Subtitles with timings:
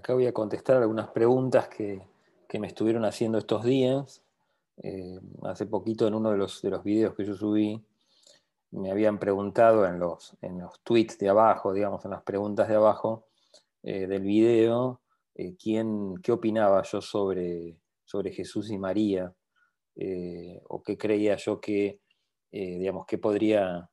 [0.00, 2.00] Eh, acá voy a contestar algunas preguntas que,
[2.58, 4.22] me estuvieron haciendo estos días.
[4.82, 7.80] Eh, hace poquito en uno de los, de los videos que yo subí,
[8.72, 12.76] me habían preguntado en los, en los tweets de abajo, digamos, en las preguntas de
[12.76, 13.26] abajo
[13.82, 15.00] eh, del video,
[15.58, 19.32] quién, qué opinaba yo sobre, sobre Jesús y María,
[20.68, 22.00] o qué creía yo que,
[22.50, 23.90] digamos, qué podría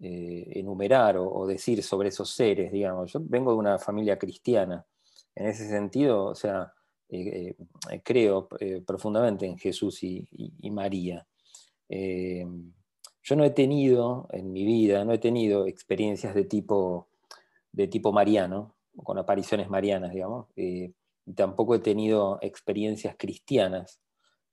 [0.00, 3.12] eh, enumerar o, decir sobre esos seres, digamos.
[3.12, 4.84] Yo vengo de una familia cristiana.
[5.34, 6.72] En ese sentido, o sea,
[7.08, 7.54] eh,
[7.90, 8.48] eh, creo
[8.86, 10.28] profundamente en Jesús y,
[10.70, 11.26] María.
[11.88, 17.08] yo no he tenido en mi vida, no he tenido experiencias de tipo,
[17.72, 20.94] de tipo mariano, con apariciones marianas, digamos, y
[21.34, 24.00] tampoco he tenido experiencias cristianas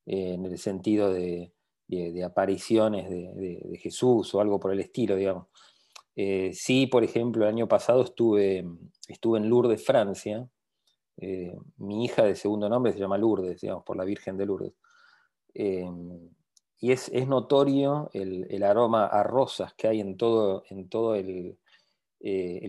[0.06, 1.54] en el sentido de,
[2.00, 5.48] de, apariciones de, Jesús o algo por el estilo, digamos.
[6.16, 8.66] Eh, sí, por ejemplo, el año pasado estuve,
[9.08, 10.48] estuve en Lourdes, Francia.
[11.22, 14.74] Eh, mi hija de segundo nombre se llama Lourdes, digamos, por la Virgen de Lourdes.
[15.54, 15.88] Eh,
[16.80, 21.60] y es, notorio el, aroma a rosas que hay en todo, en todo el,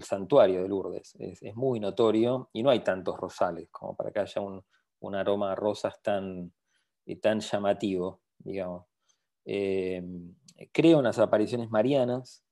[0.03, 1.17] santuario de Lourdes.
[1.19, 5.55] Es, muy notorio y no hay tantos rosales como para que haya un, aroma a
[5.55, 6.53] rosas tan,
[7.23, 8.85] tan llamativo, digamos.
[9.47, 10.05] Eh,
[10.73, 12.45] creo en las apariciones marianas,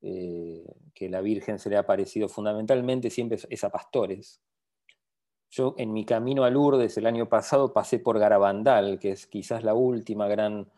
[0.00, 0.62] eh,
[0.94, 4.42] que la Virgen se le ha aparecido fundamentalmente siempre es a pastores.
[5.50, 9.64] Yo en mi camino a Lourdes el año pasado pasé por Garabandal, que es quizás
[9.64, 10.70] la última gran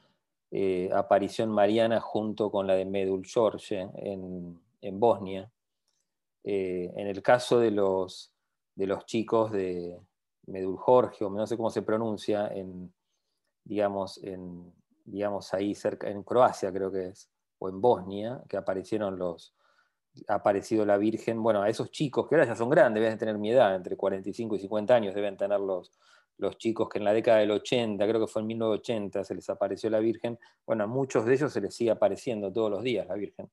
[0.50, 4.60] eh, aparición mariana junto con la de Medul George en,
[5.00, 5.50] Bosnia.
[6.44, 8.32] en el caso de los,
[8.74, 10.00] de los chicos de
[10.46, 12.92] Medul Jorge, o no sé cómo se pronuncia, en,
[13.64, 14.72] digamos, en,
[15.04, 17.28] digamos, ahí cerca, en Croacia creo que es,
[17.58, 19.54] o en Bosnia, que aparecieron los,
[20.28, 23.38] ha aparecido la Virgen, bueno, a esos chicos que ahora ya son grandes, deben tener
[23.38, 25.92] mi edad, entre 45 y 50 años deben tener los,
[26.38, 29.48] los chicos que en la década del 80, creo que fue en 1980, se les
[29.50, 33.06] apareció la Virgen, bueno, a muchos de ellos se les sigue apareciendo todos los días
[33.06, 33.50] la Virgen.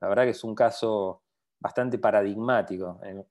[0.00, 1.22] La verdad que es un caso
[1.58, 3.24] bastante paradigmático en,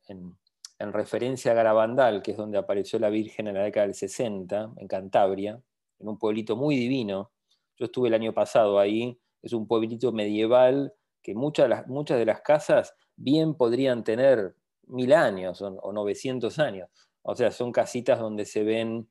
[0.80, 4.74] en referencia a Garabandal, que es donde apareció la Virgen en la década del 60,
[4.78, 5.62] en Cantabria,
[6.00, 7.32] en un pueblito muy divino,
[7.78, 10.94] yo estuve el año pasado ahí, es un pueblito medieval
[11.24, 14.56] que muchas de las, muchas de las casas bien podrían tener
[14.88, 16.90] mil años o, 900 años.
[17.22, 19.10] O sea, son casitas donde se ven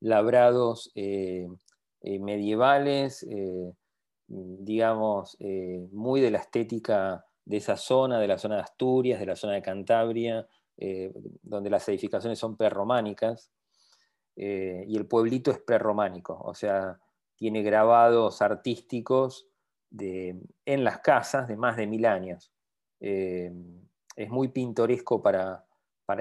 [0.00, 1.46] labrados eh,
[2.00, 3.72] eh, medievales, eh,
[4.28, 5.36] digamos,
[5.92, 9.52] muy de la estética de esa zona, de la zona de Asturias, de la zona
[9.52, 10.48] de Cantabria,
[11.42, 13.52] donde las edificaciones son prerrománicas,
[14.34, 16.98] y el pueblito es prerrománico, o sea,
[17.36, 19.46] tiene grabados artísticos
[19.98, 22.52] en las casas de más de mil años.
[23.00, 23.52] Eh,
[24.16, 25.66] es muy pintoresco para,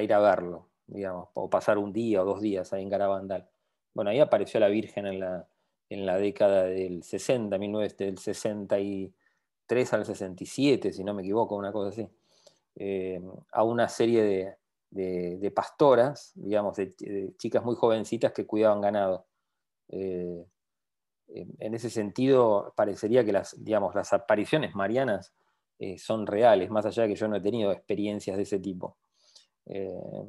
[0.01, 3.49] ir a verlo, digamos, o pasar un día o dos días ahí en Garabandal.
[3.93, 5.47] Bueno, ahí apareció la Virgen en la,
[5.89, 11.89] en la década del 60, del 63 al 67, si no me equivoco, una cosa
[11.89, 12.09] así,
[12.75, 13.21] eh,
[13.51, 14.57] a una serie
[14.91, 19.25] de, pastoras, digamos, de, chicas muy jovencitas que cuidaban ganado.
[19.87, 20.45] Eh,
[21.59, 25.33] en ese sentido, parecería que las, digamos, las apariciones marianas
[25.79, 28.97] eh, son reales, más allá de que yo no he tenido experiencias de ese tipo.
[29.65, 30.27] Eh,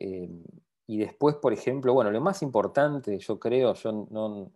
[0.00, 0.44] eh,
[0.86, 4.52] y después, por ejemplo, bueno, lo más importante, yo creo, yo no,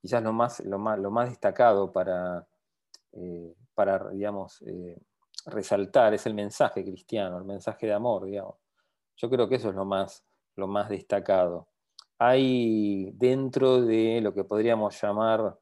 [0.00, 2.46] quizás lo más, lo, más, lo más destacado para,
[3.74, 4.62] para digamos,
[5.46, 8.56] resaltar es el mensaje cristiano, el mensaje de amor, digamos.
[9.16, 10.24] Yo creo que eso es lo más,
[10.56, 11.67] lo más destacado
[12.18, 15.58] hay dentro de lo que podríamos llamar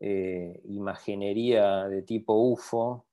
[0.00, 3.04] eh, imaginería de tipo UFO,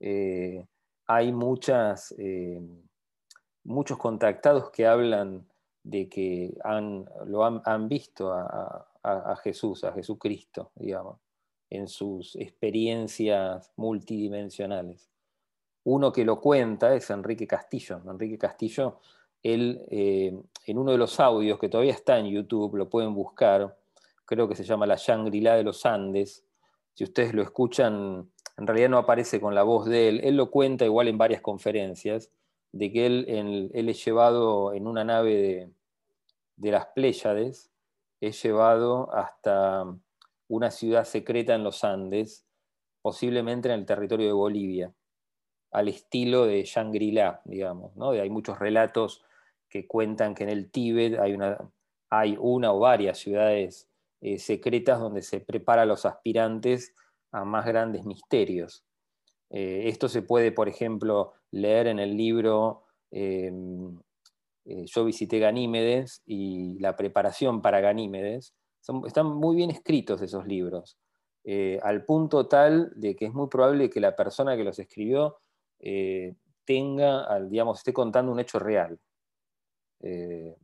[0.00, 0.66] eh,
[1.06, 2.60] hay muchas, eh,
[3.64, 5.48] muchos contactados que hablan
[5.82, 11.18] de que han, lo han, visto a, Jesús, a Jesucristo, digamos,
[11.70, 15.10] en sus experiencias multidimensionales.
[15.84, 18.02] Uno que lo cuenta es Enrique Castillo.
[18.04, 19.00] Enrique Castillo
[19.42, 20.36] él, eh,
[20.66, 23.76] en uno de los audios que todavía está en YouTube, lo pueden buscar,
[24.24, 26.44] creo que se llama La Shangri-La de los Andes.
[26.94, 30.50] Si ustedes lo escuchan, en realidad no aparece con la voz de él, él lo
[30.50, 32.30] cuenta igual en varias conferencias,
[32.72, 35.70] de que él, él es llevado en una nave de,
[36.56, 37.70] de las Pléyades,
[38.20, 39.84] es llevado hasta
[40.48, 42.44] una ciudad secreta en los Andes,
[43.00, 44.92] posiblemente en el territorio de Bolivia,
[45.70, 47.94] al estilo de Shangri-La, digamos.
[47.96, 48.10] ¿no?
[48.10, 49.24] Hay muchos relatos
[49.68, 51.58] que cuentan que en el Tíbet hay una,
[52.10, 53.88] hay una o varias ciudades
[54.20, 56.94] eh, secretas donde se preparan los aspirantes
[57.30, 58.84] a más grandes misterios.
[59.50, 62.84] esto se puede, por ejemplo, leer en el libro
[64.64, 68.54] Yo visité Ganímedes y la preparación para Ganímedes.
[69.06, 70.98] están muy bien escritos esos libros,
[71.82, 75.38] al punto tal de que es muy probable que la persona que los escribió
[76.64, 78.98] tenga, digamos, esté contando un hecho real.
[80.00, 80.56] Eh,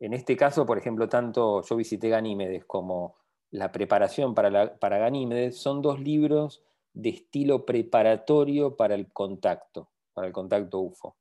[0.00, 3.16] en este caso, por ejemplo, tanto yo visité Ganímedes como
[3.50, 6.62] la preparación para, para Ganímedes son dos libros
[6.92, 11.16] de estilo preparatorio para el contacto, para el contacto UFO.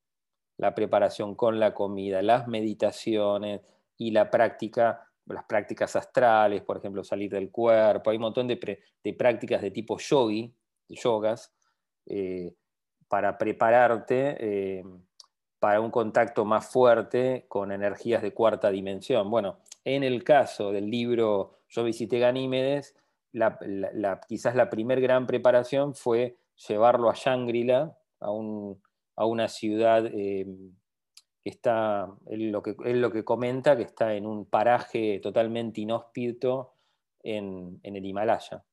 [0.57, 3.61] La preparación con la comida, las meditaciones
[3.97, 8.09] y la práctica, las prácticas astrales, por ejemplo, salir del cuerpo.
[8.09, 8.57] Hay un montón de,
[9.17, 10.53] prácticas de tipo yogi,
[10.89, 11.53] yogas,
[12.05, 12.53] eh,
[13.07, 14.83] para prepararte eh,
[15.63, 19.31] para un contacto más fuerte con energías de cuarta dimensión.
[19.31, 22.97] Bueno, en el caso del libro Yo visité Ganímedes,
[24.27, 26.35] quizás la primer gran preparación fue
[26.67, 30.45] llevarlo a Shangri-La, a, una ciudad eh,
[31.41, 36.73] que está, él lo que, lo que comenta, que está en un paraje totalmente inhóspito
[37.21, 38.65] en, en el Himalaya.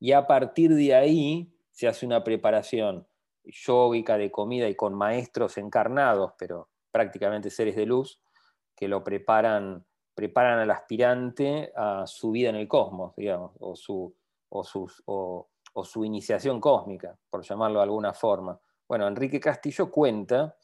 [0.00, 3.06] Y a partir de ahí se hace una preparación
[3.44, 8.20] yógica de comida y con maestros encarnados, pero prácticamente seres de luz,
[8.76, 9.84] que lo preparan,
[10.14, 14.14] preparan al aspirante a su vida en el cosmos, digamos, o su,
[14.48, 15.48] o,
[15.84, 18.60] su iniciación cósmica, por llamarlo de alguna forma.
[18.88, 20.56] Bueno, Enrique Castillo cuenta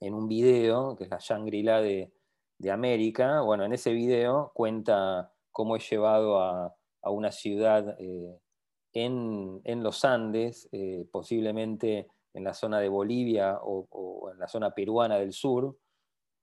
[0.00, 2.12] en un video, que es la Shangri-La de,
[2.70, 8.38] América, bueno, en ese video cuenta cómo es llevado a, una ciudad eh,
[8.92, 15.18] en, los Andes, eh, posiblemente en la zona de Bolivia o, en la zona peruana
[15.18, 15.76] del sur.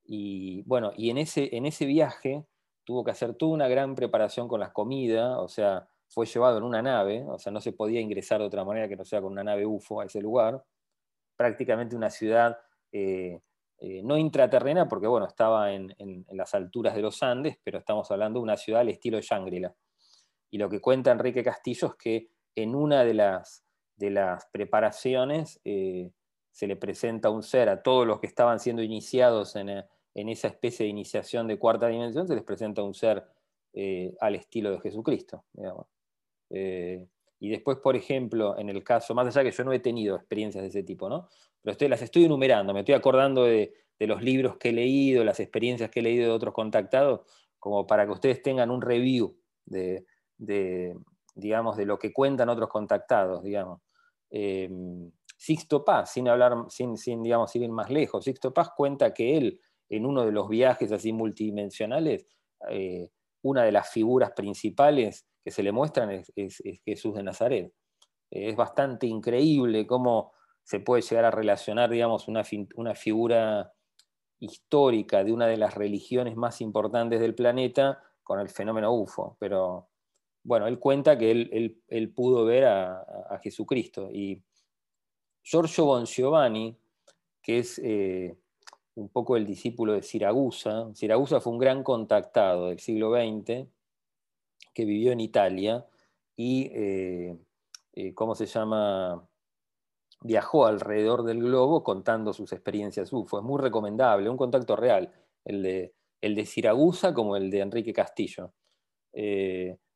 [0.04, 2.46] Y bueno, y en ese, en ese viaje
[2.84, 6.64] tuvo que hacer toda una gran preparación con las comidas, o sea, fue llevado en
[6.64, 9.32] una nave, o sea, no se podía ingresar de otra manera que no sea con
[9.32, 10.64] una nave UFO a ese lugar.
[11.36, 12.58] Prácticamente una ciudad
[12.92, 13.42] eh,
[13.78, 18.10] eh, no intraterrena, porque bueno, estaba en, en, las alturas de los Andes, pero estamos
[18.10, 19.74] hablando de una ciudad al estilo Shangri-La.
[20.50, 22.30] Y lo que cuenta Enrique Castillo es que
[22.64, 23.64] en una de las,
[23.96, 26.12] de las preparaciones eh,
[26.52, 30.48] se le presenta un ser a todos los que estaban siendo iniciados en, eh, esa
[30.48, 33.24] especie de iniciación de cuarta dimensión, se les presenta un ser
[33.74, 35.46] eh, al estilo de Jesucristo.
[37.42, 40.62] y después, por ejemplo, en el caso, más allá que yo no he tenido experiencias
[40.62, 41.30] de ese tipo, ¿no?
[41.62, 45.42] pero estoy, las estoy enumerando, me estoy acordando de, los libros que he leído, las
[45.42, 47.22] experiencias que he leído de otros contactados,
[47.60, 50.06] como para que ustedes tengan un review de,
[51.40, 53.82] digamos, de lo que cuentan otros contactados, digamos.
[54.30, 54.70] Eh,
[55.38, 59.62] Sixto Paz, sin hablar, sin, sin, digamos, ir más lejos, Sixto Paz cuenta que él,
[59.90, 62.28] en uno de los viajes así multidimensionales,
[62.70, 63.10] eh,
[63.42, 67.74] una de las figuras principales que se le muestran es, Jesús de Nazaret.
[68.30, 70.34] es bastante increíble cómo
[70.64, 72.44] se puede llegar a relacionar, digamos, una,
[72.76, 73.74] una figura
[74.40, 79.90] histórica de una de las religiones más importantes del planeta con el fenómeno UFO, pero
[80.44, 84.10] bueno, él cuenta que él, pudo ver a, Jesucristo.
[84.12, 84.42] Y
[85.44, 86.76] Giorgio Bon Giovanni,
[87.42, 88.36] que es eh,
[88.96, 93.68] un poco el discípulo de Siragusa, Siragusa fue un gran contactado del siglo XX
[94.74, 95.86] que vivió en Italia
[96.36, 97.38] y, eh,
[97.94, 99.28] eh, ¿cómo se llama?
[100.22, 103.40] Viajó alrededor del globo contando sus experiencias UFO.
[103.40, 105.12] Es muy recomendable, un contacto real,
[105.46, 108.54] el de, el de Siragusa como el de Enrique Castillo.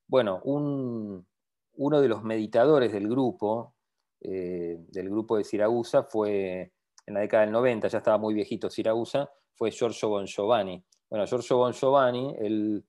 [0.07, 3.75] Bueno, uno de los meditadores del grupo,
[4.21, 6.71] eh, del grupo de Siragusa, fue
[7.05, 10.83] en la década del 90, ya estaba muy viejito Siragusa, fue Giorgio Bon Giovanni.
[11.09, 12.85] Bueno, Giorgio Bon Giovanni, él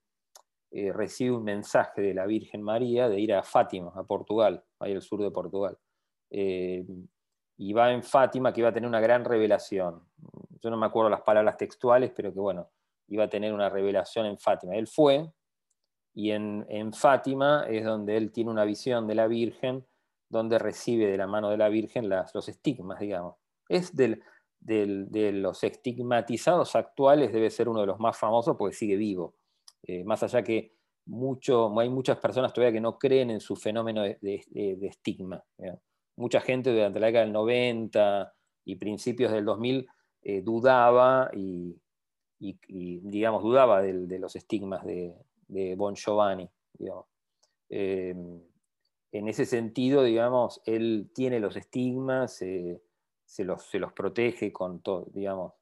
[0.70, 4.92] eh, recibe un mensaje de la Virgen María de ir a Fátima, a Portugal, ahí
[4.92, 5.78] al sur de Portugal.
[6.30, 6.84] Eh,
[7.56, 10.02] y va en Fátima que iba a tener una gran revelación.
[10.60, 12.70] Yo no me acuerdo las palabras textuales, pero que bueno,
[13.06, 14.74] iba a tener una revelación en Fátima.
[14.74, 15.30] Él fue,
[16.14, 19.84] y en, Fátima es donde él tiene una visión de la Virgen,
[20.28, 23.34] donde recibe de la mano de la Virgen los estigmas, digamos.
[23.68, 24.22] Es del,
[24.60, 29.34] de los estigmatizados actuales, debe ser uno de los más famosos porque sigue vivo.
[29.82, 34.02] Eh, más allá que mucho, hay muchas personas todavía que no creen en su fenómeno
[34.02, 35.42] de, estigma.
[36.16, 38.32] Mucha gente durante la década del 90
[38.66, 39.86] y principios del 2000
[40.22, 41.76] eh, dudaba y,
[42.38, 45.14] digamos, dudaba de los estigmas de,
[45.48, 46.48] de Bon Giovanni.
[47.68, 48.14] Eh,
[49.14, 52.80] en ese sentido, digamos, él tiene los estigmas, se,
[53.44, 55.52] los, protege con todo, digamos,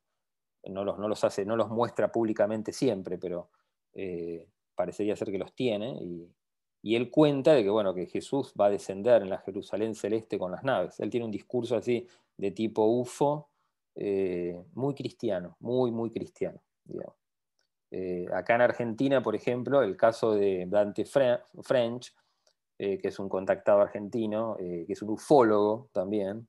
[0.65, 3.51] no los, no los, hace, no los muestra públicamente siempre, pero
[3.93, 5.99] eh, parecería ser que los tiene.
[6.03, 10.39] Y, él cuenta de que, bueno, que Jesús va a descender en la Jerusalén celeste
[10.39, 10.99] con las naves.
[10.99, 13.51] Él tiene un discurso así de tipo UFO,
[13.95, 16.61] eh, muy cristiano, muy, muy cristiano.
[17.93, 22.13] Eh, acá en Argentina, por ejemplo, el caso de Dante French,
[22.79, 26.49] eh, que es un contactado argentino, que es un ufólogo también,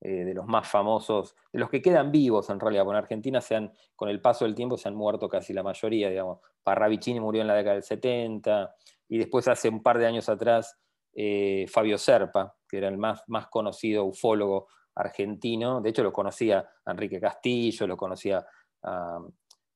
[0.00, 3.56] de los más famosos, de los que quedan vivos en realidad, porque en Argentina se
[3.56, 6.38] han, con el paso del tiempo se han muerto casi la mayoría, digamos.
[6.62, 8.76] Parravicini murió en la década del 70,
[9.08, 10.78] y después hace un par de años atrás
[11.14, 16.68] eh, Fabio Serpa, que era el más, más conocido ufólogo argentino, de hecho lo conocía
[16.84, 18.44] Enrique Castillo, lo conocía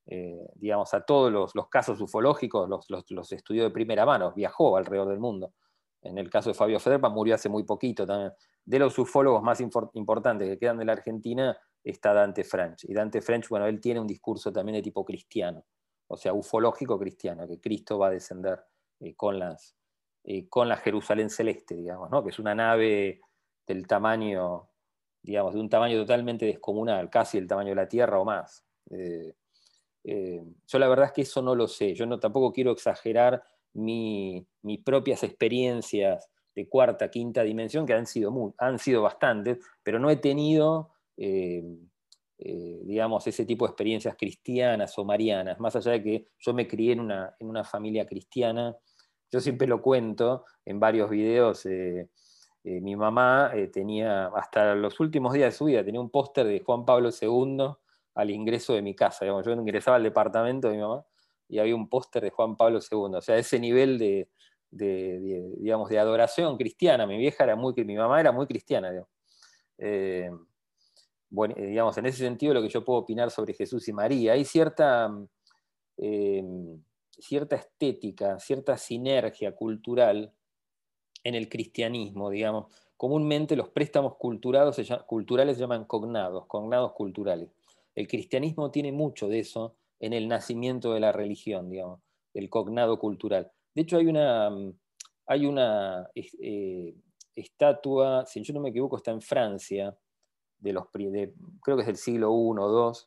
[0.06, 5.08] eh, digamos, a todos los, casos ufológicos, los, los, estudió de primera mano, viajó alrededor
[5.08, 5.52] del mundo.
[6.02, 8.32] En el caso de Fabio Serpa murió hace muy poquito también.
[8.64, 12.84] De los ufólogos más importantes que quedan de la Argentina está Dante French.
[12.84, 15.64] Y Dante French, bueno, él tiene un discurso también de tipo cristiano,
[16.08, 18.60] o sea, ufológico cristiano, que Cristo va a descender
[19.00, 19.76] eh, con, las,
[20.24, 22.22] eh, con la Jerusalén celeste, digamos, ¿no?
[22.22, 23.20] que es una nave
[23.66, 24.68] del tamaño,
[25.22, 28.64] digamos, de un tamaño totalmente descomunal, casi el tamaño de la Tierra o más.
[30.04, 33.42] Yo la verdad es que eso no lo sé, yo no, tampoco quiero exagerar
[33.74, 34.44] mis
[34.84, 40.16] propias experiencias de cuarta, quinta dimensión, que han sido, han sido bastantes, pero no he
[40.16, 40.90] tenido,
[42.36, 46.92] digamos, ese tipo de experiencias cristianas o marianas, más allá de que yo me crié
[46.92, 48.76] en una, en una familia cristiana
[49.32, 51.64] yo siempre lo cuento en varios videos.
[51.64, 52.10] Eh,
[52.64, 56.46] eh, mi mamá eh, tenía, hasta los últimos días de su vida, tenía un póster
[56.46, 57.74] de Juan Pablo II
[58.14, 59.24] al ingreso de mi casa.
[59.26, 61.04] yo ingresaba al departamento de mi mamá
[61.48, 63.16] y había un póster de Juan Pablo II.
[63.16, 64.28] O sea, ese nivel de,
[64.70, 67.06] digamos, de adoración cristiana.
[67.06, 68.90] Mi vieja era muy, mi mamá era muy cristiana.
[71.30, 74.44] bueno, digamos, en ese sentido lo que yo puedo opinar sobre Jesús y María, hay
[74.44, 75.10] cierta
[77.22, 80.32] cierta estética, cierta sinergia cultural
[81.24, 82.72] en el cristianismo, digamos.
[82.96, 87.48] Comúnmente los préstamos culturales se llaman cognados, cognados culturales.
[87.94, 92.00] El cristianismo tiene mucho de eso en el nacimiento de la religión, digamos,
[92.34, 93.50] del cognado cultural.
[93.74, 94.50] De hecho, hay una,
[95.26, 96.94] hay una eh,
[97.34, 99.96] estatua, si yo no me equivoco, está en Francia,
[100.58, 102.98] de los, creo que es del siglo I o II,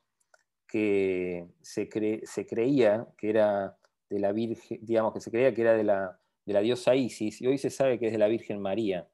[0.68, 1.90] que se,
[2.24, 3.78] se creía que era
[4.10, 7.42] de la Virgen, digamos que se creía que era de la, de la diosa Isis,
[7.42, 9.08] y hoy se sabe que es de la Virgen María.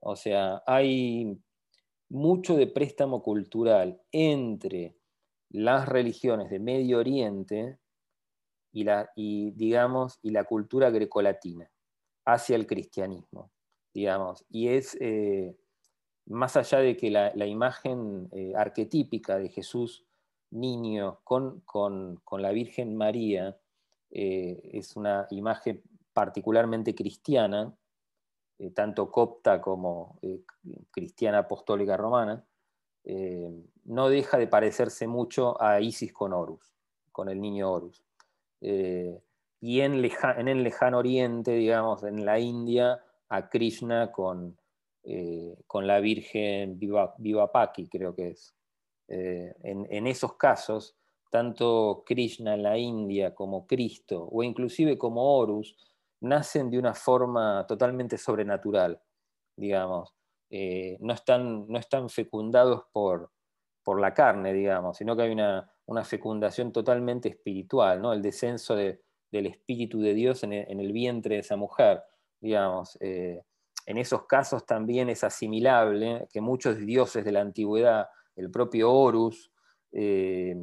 [0.00, 1.38] O sea, hay
[2.08, 4.97] mucho de préstamo cultural entre
[5.50, 7.78] las religiones de Medio Oriente
[8.72, 11.70] y la, y, digamos, y la cultura grecolatina
[12.24, 13.50] hacia el cristianismo,
[13.94, 14.44] digamos.
[14.50, 15.56] Y es, eh,
[16.26, 20.04] más allá de que la, imagen eh, arquetípica de Jesús
[20.50, 23.58] niño con, con, con la Virgen María
[24.10, 27.74] eh, es una imagen particularmente cristiana,
[28.74, 30.18] tanto copta como
[30.90, 32.44] cristiana apostólica romana,
[33.84, 36.72] no deja de parecerse mucho a Isis con Horus,
[37.10, 38.04] con el niño Horus.
[38.60, 44.58] y en, el lejano oriente, digamos, en la India, a Krishna con,
[45.66, 48.54] con la Virgen Vivapaki, creo que es.
[49.08, 50.96] En, en, esos casos,
[51.30, 55.76] tanto Krishna en la India como Cristo, o inclusive como Horus,
[56.20, 59.00] nacen de una forma totalmente sobrenatural,
[59.56, 60.17] digamos.
[60.50, 63.30] Eh, no, están, no están fecundados por,
[63.82, 65.70] por la carne, digamos, sino que hay una,
[66.04, 68.12] fecundación totalmente espiritual, ¿no?
[68.12, 72.02] el descenso del Espíritu de Dios en el, vientre de esa mujer,
[72.40, 72.96] digamos.
[73.00, 73.42] Eh,
[73.86, 79.50] en esos casos también es asimilable que muchos dioses de la antigüedad, el propio Horus,
[79.92, 80.54] eh,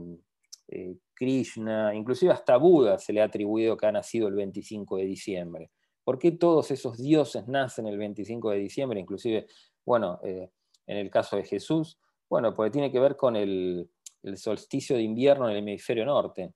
[1.15, 5.71] Krishna, inclusive hasta Buda se le ha atribuido que ha nacido el 25 de diciembre.
[6.03, 8.99] ¿Por qué todos esos dioses nacen el 25 de diciembre?
[8.99, 9.47] Inclusive,
[9.85, 10.49] bueno, eh,
[10.87, 11.97] en el caso de Jesús,
[12.29, 13.89] bueno, porque tiene que ver con el,
[14.35, 16.53] solsticio de invierno en el hemisferio norte.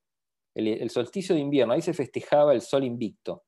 [0.56, 3.44] El, solsticio de invierno, ahí se festejaba el sol invicto,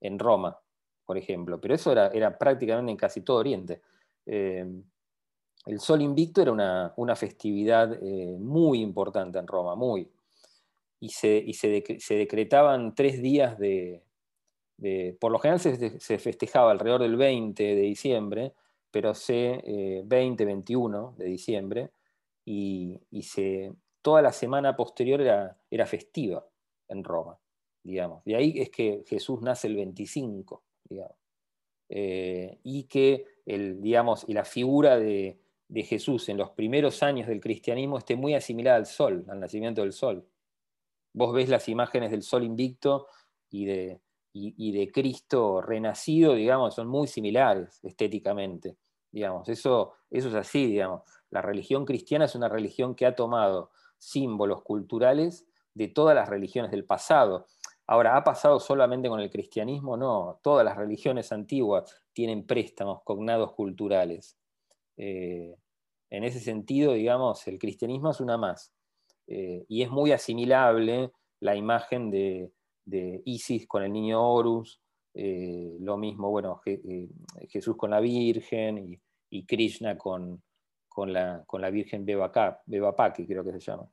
[0.00, 0.56] en Roma,
[1.04, 3.82] por ejemplo, pero eso era, prácticamente en casi todo Oriente.
[4.26, 4.64] Eh,
[5.66, 10.10] el Sol Invicto era una, festividad eh, muy importante en Roma, muy.
[11.00, 14.02] Y se, se, decretaban tres días de...
[15.20, 18.54] por lo general se, festejaba alrededor del 20 de diciembre,
[18.94, 19.60] pero se
[20.04, 21.90] 20, eh, 21 de diciembre,
[22.44, 26.46] y, se, toda la semana posterior era, era festiva
[26.86, 27.36] en Roma,
[27.82, 28.22] digamos.
[28.24, 31.16] De ahí es que Jesús nace el 25, digamos.
[31.88, 37.26] Eh, y que el, digamos, y la figura de, de Jesús en los primeros años
[37.26, 40.24] del cristianismo esté muy asimilada al sol, al nacimiento del sol.
[41.12, 43.08] Vos ves las imágenes del sol invicto
[43.50, 44.00] y de,
[44.36, 48.76] y, de Cristo renacido, digamos, son muy similares estéticamente.
[49.12, 49.48] Digamos.
[49.48, 51.02] Eso, eso es así, digamos.
[51.30, 56.72] La religión cristiana es una religión que ha tomado símbolos culturales de todas las religiones
[56.72, 57.46] del pasado.
[57.86, 59.96] Ahora, ¿ha pasado solamente con el cristianismo?
[59.96, 64.36] No, todas las religiones antiguas tienen préstamos, cognados culturales.
[64.96, 65.54] Eh,
[66.10, 68.72] en ese sentido, digamos, el cristianismo es una más.
[69.28, 72.50] Eh, y es muy asimilable la imagen de,
[72.86, 74.80] Isis con el niño Horus,
[75.14, 76.60] eh, lo mismo, bueno,
[77.48, 78.98] Jesús con la Virgen
[79.30, 80.42] y, Krishna con,
[81.06, 83.88] la, Virgen Bebapaki, creo que se llama.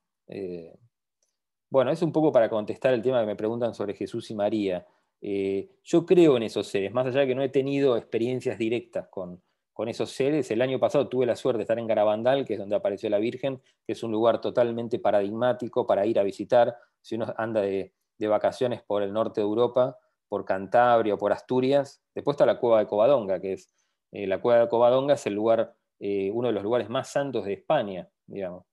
[1.71, 4.85] Bueno, es un poco para contestar el tema que me preguntan sobre Jesús y María.
[5.21, 9.07] Eh, yo creo en esos seres, más allá de que no he tenido experiencias directas
[9.07, 9.41] con,
[9.87, 10.51] esos seres.
[10.51, 13.17] El año pasado tuve la suerte de estar en Garabandal, que es donde apareció la
[13.17, 16.75] Virgen, que es un lugar totalmente paradigmático para ir a visitar.
[17.01, 17.91] Si uno anda de,
[18.27, 19.97] vacaciones por el norte de Europa,
[20.27, 23.69] por Cantabria o por Asturias, después está la cueva de Covadonga, que es
[24.11, 27.45] eh, la cueva de Covadonga es el lugar, eh, uno de los lugares más santos
[27.45, 28.65] de España, digamos.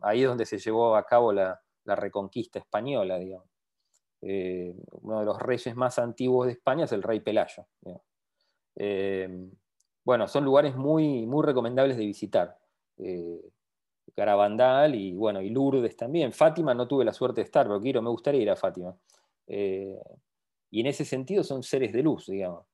[0.00, 3.48] ahí es donde se llevó a cabo la, la reconquista española, digamos.
[4.20, 7.66] Eh, uno de los reyes más antiguos de España es el rey Pelayo.
[8.76, 9.50] Eh,
[10.04, 12.58] bueno, son lugares muy, muy recomendables de visitar.
[14.06, 16.32] Eh, Carabandal y, bueno, y Lourdes también.
[16.32, 18.96] Fátima no tuve la suerte de estar, pero quiero, me gustaría ir a Fátima.
[19.46, 22.66] y en ese sentido son seres de luz, digamos.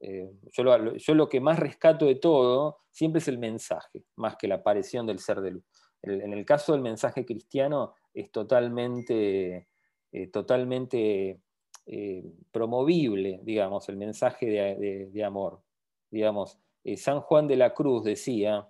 [0.00, 0.76] yo, lo,
[1.14, 5.18] lo, que más rescato de todo siempre es el mensaje, más que la aparición del
[5.18, 5.64] ser de luz.
[6.02, 9.68] en el caso del mensaje cristiano, es totalmente,
[10.12, 11.40] eh, totalmente
[11.86, 15.62] eh, promovible, digamos, el mensaje de, amor.
[16.10, 18.68] Digamos, eh, San Juan de la Cruz decía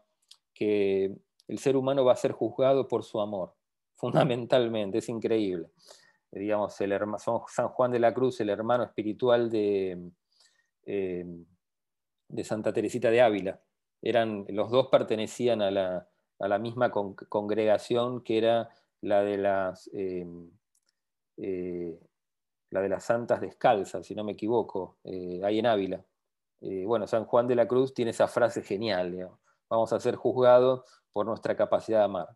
[0.55, 1.15] que
[1.53, 3.55] el ser humano va a ser juzgado por su amor,
[3.95, 5.69] fundamentalmente, es increíble.
[6.31, 6.99] Digamos, el,
[7.49, 10.11] San Juan de la Cruz, el hermano espiritual de,
[12.33, 13.61] de Santa Teresita de Ávila.
[14.01, 16.09] Eran, los dos pertenecían a la,
[16.43, 20.27] a la misma congregación que era la de las, eh,
[21.37, 22.01] eh,
[22.71, 26.05] la de las santas descalzas, si no me equivoco, eh, ahí en Ávila.
[26.85, 29.31] bueno, San Juan de la Cruz tiene esa frase genial,
[29.69, 32.29] vamos a ser juzgados por nuestra capacidad de amar.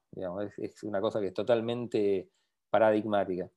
[0.58, 2.28] es, una cosa que es totalmente
[2.70, 3.50] paradigmática.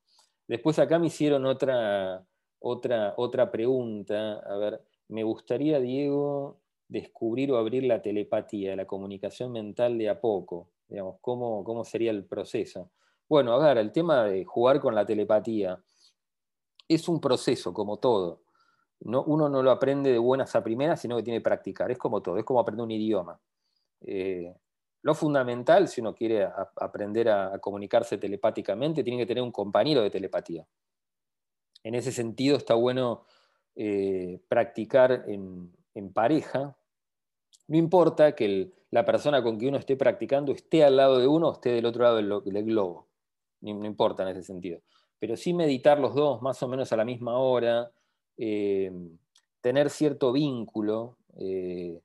[0.47, 2.25] Después acá me hicieron otra,
[2.59, 9.51] otra, otra pregunta, a ver, me gustaría, Diego, descubrir o abrir la telepatía, la comunicación
[9.51, 12.91] mental de a poco, digamos, cómo, cómo sería el proceso.
[13.27, 15.79] Bueno, a ver, el tema de jugar con la telepatía
[16.87, 18.41] es un proceso, como todo.
[19.01, 21.91] No, uno no lo aprende de buenas a primeras, sino que tiene que practicar.
[21.91, 23.39] Es como todo, es como aprender un idioma.
[24.01, 24.53] Eh,
[25.01, 30.09] lo fundamental, si uno quiere aprender a, comunicarse telepáticamente, tiene que tener un compañero de
[30.09, 30.67] telepatía.
[31.83, 33.25] En ese sentido, está bueno
[33.75, 35.71] eh, practicar en,
[36.13, 36.77] pareja.
[37.67, 41.49] No importa que la persona con que uno esté practicando esté al lado de uno
[41.49, 43.09] o esté del otro lado del globo
[43.61, 44.81] no importa en ese sentido.
[45.19, 47.91] Pero sí meditar los dos más o menos a la misma hora,
[48.37, 48.91] eh,
[49.61, 52.01] tener cierto vínculo, eh,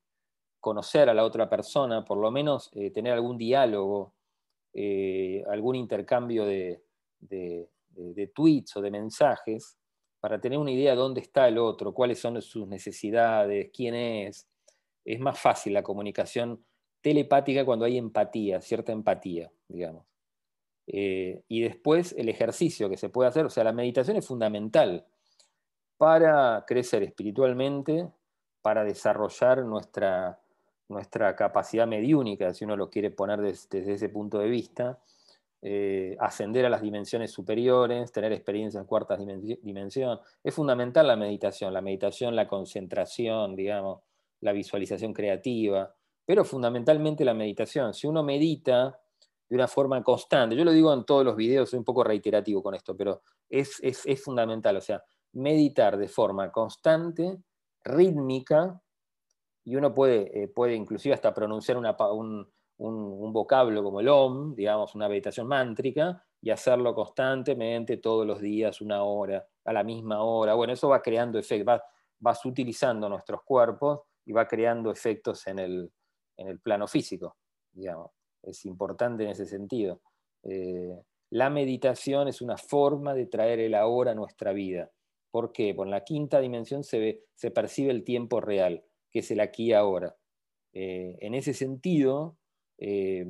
[0.64, 4.14] conocer a la otra persona, por lo menos eh, tener algún diálogo,
[5.46, 6.82] algún intercambio de,
[7.20, 9.76] de, tweets o de mensajes,
[10.20, 14.48] para tener una idea de dónde está el otro, cuáles son sus necesidades, quién es.
[15.04, 16.64] Es más fácil la comunicación
[17.02, 20.06] telepática cuando hay empatía, cierta empatía, digamos.
[20.86, 25.06] Eh, y después el ejercicio que se puede hacer, o sea, la meditación es fundamental
[25.98, 28.10] para crecer espiritualmente,
[28.62, 30.40] para desarrollar nuestra,
[30.88, 34.98] nuestra capacidad mediúnica, si uno lo quiere poner desde, ese punto de vista,
[35.62, 40.20] eh, ascender a las dimensiones superiores, tener experiencia en cuarta dimensión.
[40.42, 44.02] Es fundamental la meditación, la meditación, la concentración, digamos,
[44.40, 45.94] la visualización creativa,
[46.26, 47.94] pero fundamentalmente la meditación.
[47.94, 49.00] Si uno medita,
[49.48, 50.56] de una forma constante.
[50.56, 53.80] Yo lo digo en todos los videos, soy un poco reiterativo con esto, pero es,
[54.22, 57.38] fundamental, o sea, meditar de forma constante,
[57.82, 58.80] rítmica,
[59.64, 62.46] y uno puede, eh, puede inclusive hasta pronunciar un,
[63.32, 69.02] vocablo como el OM, digamos, una meditación mántrica, y hacerlo constantemente todos los días, una
[69.02, 70.54] hora, a la misma hora.
[70.54, 71.80] Bueno, eso va creando efectos,
[72.18, 75.92] vas utilizando nuestros cuerpos y va creando efectos en el,
[76.36, 77.36] en el plano físico,
[77.72, 78.10] digamos
[78.46, 80.00] es importante en ese sentido.
[80.42, 81.00] Eh,
[81.30, 84.90] la meditación es una forma de traer el ahora a nuestra vida.
[85.30, 85.74] ¿Por qué?
[85.74, 89.66] Por la quinta dimensión se, ve, se percibe el tiempo real, que es el aquí
[89.66, 90.16] y ahora.
[90.72, 92.36] Eh, en ese sentido,
[92.76, 93.24] eh,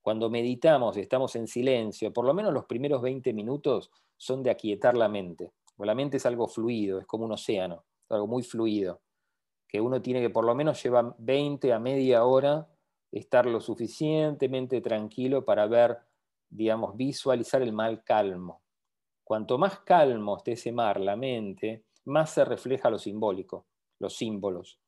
[0.00, 4.50] cuando meditamos y estamos en silencio, por lo menos los primeros 20 minutos son de
[4.50, 5.52] aquietar la mente.
[5.76, 9.02] La mente es algo fluido, es como un océano, algo muy fluido,
[9.68, 12.66] que uno tiene que por lo menos llevar 20 a media hora
[13.12, 15.98] estar lo suficientemente tranquilo para ver,
[16.48, 18.62] digamos, visualizar el mal calmo.
[19.24, 23.66] Cuanto más calmo esté ese mar, la mente, más se refleja lo simbólico,
[23.98, 24.80] los símbolos.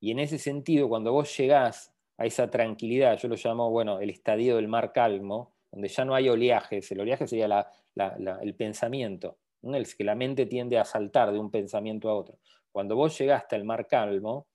[0.00, 4.10] Y en ese sentido, cuando vos llegás a esa tranquilidad, yo lo llamo, bueno, el
[4.10, 9.94] estadio del mar calmo, donde ya no hay oleajes, el oleaje sería el pensamiento, el
[9.94, 12.38] que la mente tiende a saltar de un pensamiento a otro.
[12.72, 14.48] Cuando vos llegaste al mar calmo,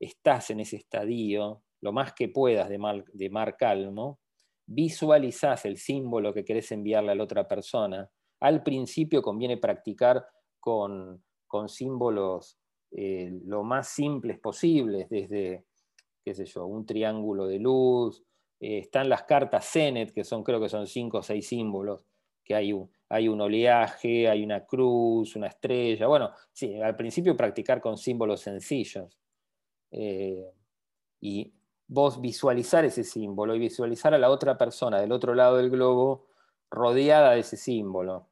[0.00, 4.20] estás en ese estadio, lo más que puedas de mar, de mar calmo,
[4.66, 8.08] visualizás el símbolo que querés enviarle a la otra persona.
[8.40, 10.26] Al principio conviene practicar
[10.60, 11.24] con,
[11.66, 12.57] símbolos
[12.90, 15.64] eh, lo más simples posibles, desde,
[16.24, 18.22] qué sé yo, un triángulo de luz.
[18.60, 22.04] Eh, están las cartas Zenet, que son, creo que son cinco o seis símbolos,
[22.44, 26.06] que hay un, hay un oleaje, hay una cruz, una estrella.
[26.06, 29.18] Bueno, sí, al principio practicar con símbolos sencillos.
[29.90, 30.44] Eh,
[31.20, 31.52] y
[31.86, 36.26] vos visualizar ese símbolo y visualizar a la otra persona del otro lado del globo
[36.70, 38.28] rodeada de ese símbolo.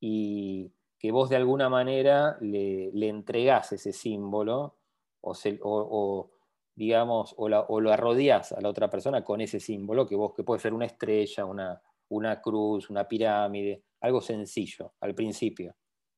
[0.00, 4.78] Y que vos de alguna manera le, le entregás ese símbolo
[5.20, 6.30] o,
[6.74, 10.60] digamos, o, lo arrodeás a la otra persona con ese símbolo, que vos que puede
[10.60, 15.76] ser una estrella, una, una cruz, una pirámide, algo sencillo al principio.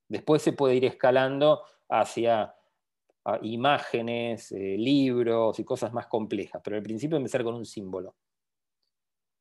[0.08, 2.54] Después se puede ir escalando hacia
[3.42, 8.16] imágenes, eh, libros y cosas más complejas, pero al principio empezar con un símbolo.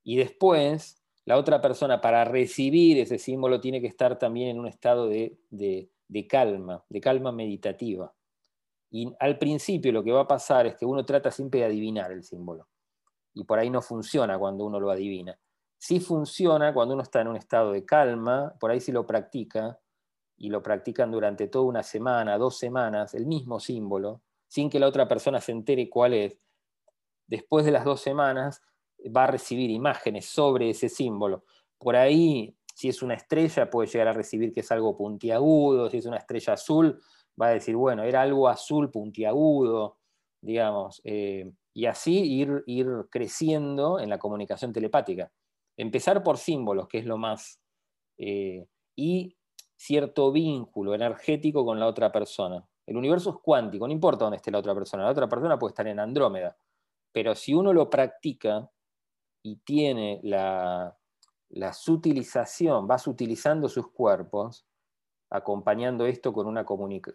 [0.03, 0.98] Y después,
[1.29, 5.37] la otra persona para recibir ese símbolo tiene que estar también en un estado de,
[6.27, 8.11] calma, de calma meditativa.
[8.89, 12.11] Y al principio lo que va a pasar es que uno trata siempre de adivinar
[12.11, 12.67] el símbolo.
[13.35, 15.39] Y por ahí no funciona cuando uno lo adivina.
[15.77, 19.79] Sí funciona cuando uno está en un estado de calma, por ahí sí lo practica,
[20.35, 24.87] y lo practican durante toda una semana, dos semanas, el mismo símbolo, sin que la
[24.87, 26.39] otra persona se entere cuál es.
[27.27, 28.63] Después de las dos semanas
[29.15, 31.43] va a recibir imágenes sobre ese símbolo.
[31.77, 35.97] Por ahí, si es una estrella, puede llegar a recibir que es algo puntiagudo, si
[35.97, 36.99] es una estrella azul,
[37.41, 39.97] va a decir, bueno, era algo azul puntiagudo,
[40.41, 45.31] digamos, eh, y así ir, ir creciendo en la comunicación telepática.
[45.77, 47.59] Empezar por símbolos, que es lo más...
[48.17, 48.65] Eh,
[48.97, 49.37] y
[49.77, 52.67] cierto vínculo energético con la otra persona.
[52.85, 55.03] El universo es cuántico, no importa dónde esté la otra persona.
[55.03, 56.57] La otra persona puede estar en Andrómeda.
[57.13, 58.69] Pero si uno lo practica
[59.41, 60.95] y tiene la,
[61.73, 64.65] sutilización, vas utilizando sus cuerpos,
[65.29, 66.65] acompañando esto con una,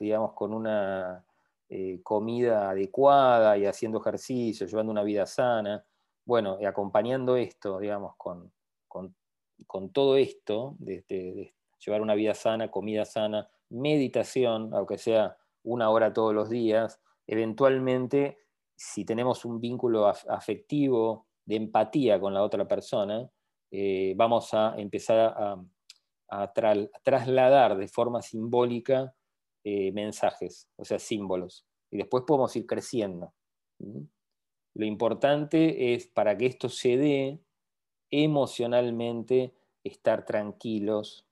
[0.00, 1.24] digamos, con una
[1.68, 5.84] eh, comida adecuada y haciendo ejercicio, llevando una vida sana,
[6.24, 8.52] bueno, y acompañando esto, digamos, con,
[8.88, 16.12] con, todo esto, de, llevar una vida sana, comida sana, meditación, aunque sea una hora
[16.12, 18.38] todos los días, eventualmente,
[18.76, 23.28] si tenemos un vínculo afectivo, de empatía con la otra persona,
[23.70, 25.60] eh, vamos a empezar a,
[27.04, 29.14] trasladar de forma simbólica
[29.62, 31.64] eh, mensajes, o sea, símbolos.
[31.90, 33.32] Y después podemos ir creciendo.
[34.74, 37.40] Lo importante es, para que esto se dé,
[38.10, 39.54] emocionalmente
[39.84, 41.26] estar tranquilos,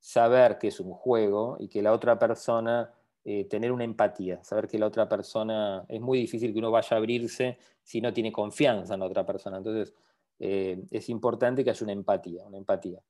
[0.00, 2.92] saber que es un juego y que la otra persona,
[3.26, 6.94] eh, tener una empatía, saber que la otra persona, es muy difícil que uno vaya
[6.94, 9.56] a abrirse si no tiene confianza en la otra persona.
[9.56, 9.94] Entonces,
[10.38, 13.00] eh, es importante que haya una empatía, una empatía,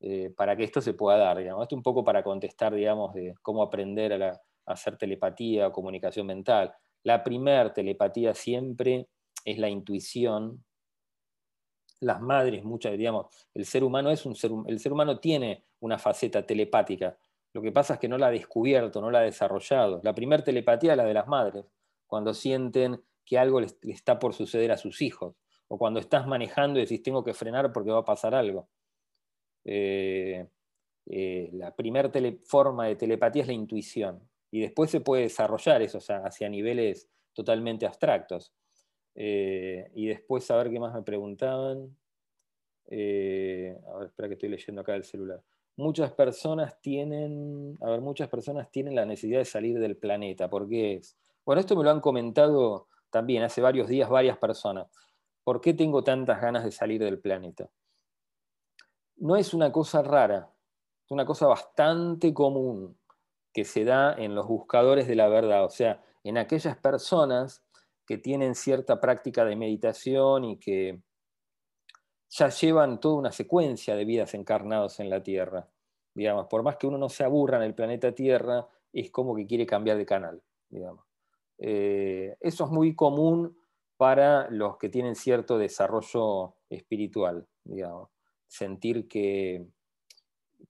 [0.00, 1.38] eh, para que esto se pueda dar.
[1.38, 1.62] Digamos.
[1.62, 6.26] Esto un poco para contestar, digamos, de cómo aprender a, a hacer telepatía o comunicación
[6.26, 6.74] mental.
[7.04, 9.08] La primer telepatía siempre
[9.44, 10.64] es la intuición.
[12.00, 15.98] Las madres, muchas, digamos, el ser humano es un ser, el ser humano tiene una
[15.98, 17.16] faceta telepática.
[17.54, 20.00] Lo que pasa es que no la ha descubierto, no la ha desarrollado.
[20.02, 21.64] La primera telepatía es la de las madres,
[22.06, 25.36] cuando sienten que algo le está por suceder a sus hijos,
[25.68, 28.68] o cuando estás manejando y decís tengo que frenar porque va a pasar algo.
[29.64, 30.48] Eh,
[31.06, 32.10] eh, la primera
[32.44, 37.86] forma de telepatía es la intuición, y después se puede desarrollar eso hacia niveles totalmente
[37.86, 38.52] abstractos.
[39.14, 41.96] Eh, y después a ver qué más me preguntaban.
[42.90, 45.42] A ver, espera que estoy leyendo acá el celular.
[45.76, 50.48] Muchas personas tienen, a ver, muchas personas tienen la necesidad de salir del planeta.
[50.50, 51.16] ¿Por qué es?
[51.44, 54.88] Bueno, esto me lo han comentado también hace varios días varias personas.
[55.44, 57.68] ¿Por qué tengo tantas ganas de salir del planeta?
[59.16, 60.50] No es una cosa rara,
[61.04, 62.98] es una cosa bastante común
[63.52, 67.62] que se da en los buscadores de la verdad, o sea, en aquellas personas
[68.06, 71.00] que tienen cierta práctica de meditación y que
[72.32, 75.68] ya llevan toda una secuencia de vidas encarnados en la Tierra.
[76.14, 79.46] digamos, por más que uno no se aburra en el planeta Tierra, es como que
[79.46, 81.04] quiere cambiar de canal, digamos.
[81.58, 83.56] Eh, eso es muy común
[83.96, 88.08] para los que tienen cierto desarrollo espiritual, digamos.
[88.46, 89.66] Sentir que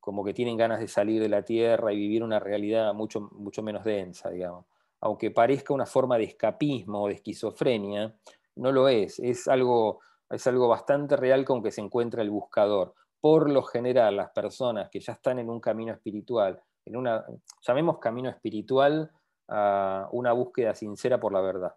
[0.01, 3.62] como que tienen ganas de salir de la Tierra y vivir una realidad mucho, mucho
[3.62, 4.66] menos densa, digamos.
[5.01, 8.14] Aunque parezca una forma de escapismo o de esquizofrenia,
[8.57, 9.18] no lo es.
[9.18, 10.01] Es algo,
[10.32, 12.94] es algo bastante real con que se encuentra el buscador.
[13.20, 17.24] Por lo general, las personas que ya están en un camino espiritual, en una,
[17.60, 19.10] llamemos camino espiritual
[19.48, 21.74] a una búsqueda sincera por la verdad,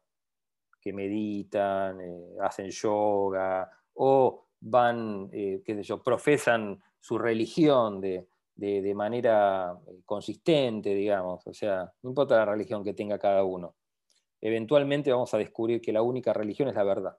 [0.80, 8.28] que meditan, eh, hacen yoga o van, eh, qué sé yo, profesan su religión de,
[8.96, 13.76] manera eh, consistente, digamos, o sea, no importa la religión que tenga cada uno.
[14.42, 17.18] Eventualmente vamos a descubrir que la única religión es la verdad.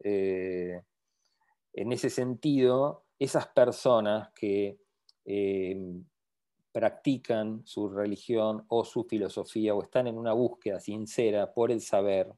[0.00, 0.82] En
[1.92, 4.78] ese sentido, esas personas que
[6.72, 12.34] practican su religión o su filosofía o están en una búsqueda sincera por el saber,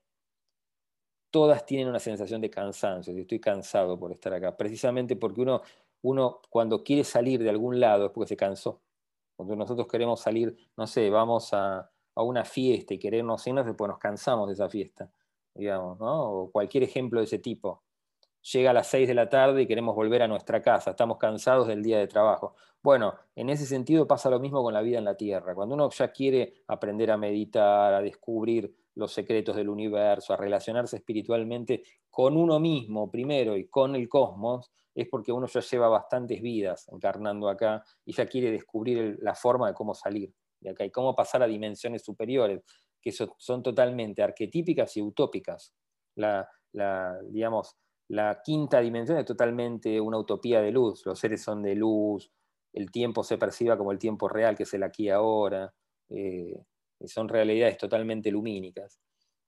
[1.31, 5.63] todas tienen una sensación de cansancio, estoy cansado por estar acá, precisamente porque uno,
[6.03, 8.83] uno cuando quiere salir de algún lado es porque se cansó.
[9.37, 13.99] Cuando nosotros queremos salir, no sé, vamos a, una fiesta y queremos irnos, pues nos
[13.99, 15.11] cansamos de esa fiesta,
[15.57, 17.83] digamos, o cualquier ejemplo de ese tipo
[18.53, 21.67] llega a las 6 de la tarde y queremos volver a nuestra casa, estamos cansados
[21.67, 22.55] del día de trabajo.
[22.83, 25.55] Bueno, en ese sentido pasa lo mismo con la vida en la Tierra.
[25.55, 30.97] Cuando uno ya quiere aprender a meditar, a descubrir los secretos del universo, a relacionarse
[30.97, 36.41] espiritualmente con uno mismo primero y con el cosmos, es porque uno ya lleva bastantes
[36.41, 40.91] vidas encarnando acá y ya quiere descubrir la forma de cómo salir de acá y
[40.91, 42.63] cómo pasar a dimensiones superiores,
[43.07, 45.73] que son totalmente arquetípicas y utópicas.
[46.17, 47.77] La, la digamos,
[48.09, 51.07] la quinta dimensión es totalmente una utopía de luz.
[51.07, 52.33] Los seres son de luz,
[52.73, 55.73] el tiempo se perciba como el tiempo real, que es el aquí ahora.
[56.09, 56.65] Eh,
[57.05, 59.01] son realidades totalmente lumínicas.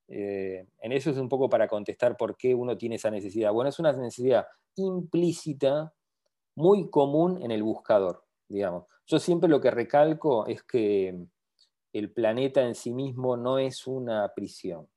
[0.07, 3.53] Eh, en eso es un poco para contestar por qué uno tiene esa necesidad.
[3.53, 5.92] Bueno, es una necesidad implícita,
[6.55, 8.85] muy común en el buscador, digamos.
[9.05, 11.27] Yo siempre lo que recalco es que
[11.92, 14.88] el planeta en sí mismo no es una prisión,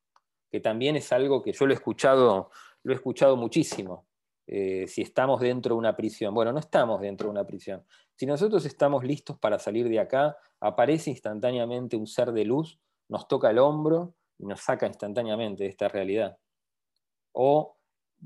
[0.50, 2.50] que también es algo que yo lo he escuchado
[2.84, 4.08] lo he escuchado muchísimo.
[4.48, 6.34] Eh, si estamos dentro de una prisión.
[6.34, 7.86] Bueno, no estamos dentro de una prisión.
[8.16, 13.28] Si nosotros estamos listos para salir de acá, aparece instantáneamente un ser de luz, nos
[13.28, 16.38] toca el hombro y nos saca instantáneamente de esta realidad.
[17.32, 17.78] O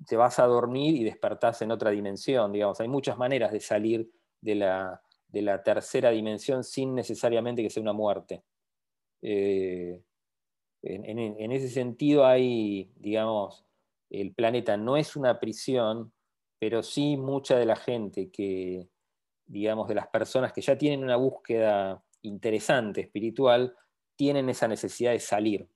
[0.08, 2.80] te vas a dormir y despertás en otra dimensión, digamos.
[2.80, 4.10] Hay muchas maneras de salir
[4.42, 5.02] de la,
[5.64, 8.44] tercera dimensión sin necesariamente que sea una muerte.
[9.22, 10.02] Eh,
[10.84, 13.66] en, ese sentido hay, digamos,
[14.10, 16.14] el planeta no es una prisión,
[16.60, 18.88] pero sí mucha de la gente que,
[19.46, 23.76] digamos, de las personas que ya tienen una búsqueda interesante, espiritual,
[24.16, 25.68] tienen esa necesidad de salir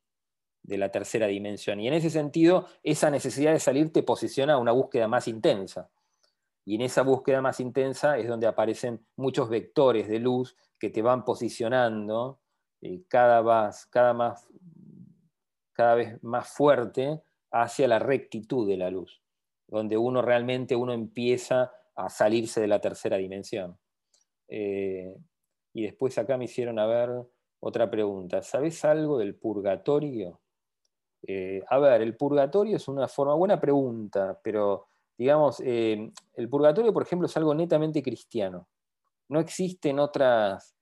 [0.61, 1.79] de la tercera dimensión.
[1.79, 5.89] Y en ese sentido, esa necesidad de salir te posiciona a una búsqueda más intensa.
[6.65, 11.01] Y en esa búsqueda más intensa es donde aparecen muchos vectores de luz que te
[11.01, 12.39] van posicionando
[12.81, 14.47] eh, cada, cada, más,
[15.73, 19.21] cada vez más fuerte hacia la rectitud de la luz,
[19.67, 23.77] donde uno realmente uno empieza a salirse de la tercera dimensión.
[24.47, 25.15] Eh,
[25.73, 27.09] y después acá me hicieron a ver
[27.59, 28.41] otra pregunta.
[28.41, 30.39] ¿Sabes algo del purgatorio?
[31.27, 34.87] Eh, a ver, el purgatorio es una forma, buena pregunta, pero
[35.17, 36.13] digamos, el
[36.49, 38.69] purgatorio, por ejemplo, es algo netamente cristiano.
[39.27, 40.78] No existe en otras,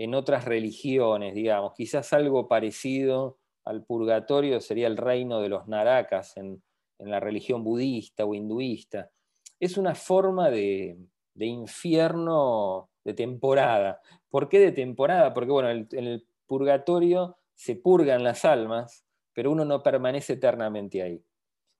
[0.00, 3.36] en otras religiones, digamos, quizás algo parecido
[3.66, 6.62] al purgatorio sería el reino de los narakas en,
[6.98, 9.10] la religión budista o hinduista.
[9.58, 10.98] Es una forma de,
[11.34, 14.00] infierno de temporada.
[14.30, 15.34] ¿Por qué de temporada?
[15.34, 21.22] Porque bueno, en el purgatorio se purgan las almas, pero uno no permanece eternamente ahí.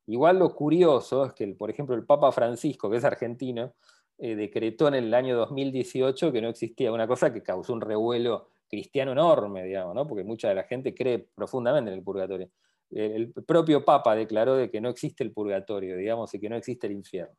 [0.06, 3.74] Igual lo curioso es que, por ejemplo, el Papa Francisco, que es argentino,
[4.22, 8.50] eh, decretó en el año 2018 que no existía una cosa que causó un revuelo
[8.68, 10.06] cristiano enorme, digamos, ¿no?
[10.06, 12.50] porque mucha de la gente cree profundamente en el purgatorio.
[12.90, 16.86] El propio Papa declaró de que no existe el purgatorio, digamos, y que no existe
[16.86, 17.34] el infierno.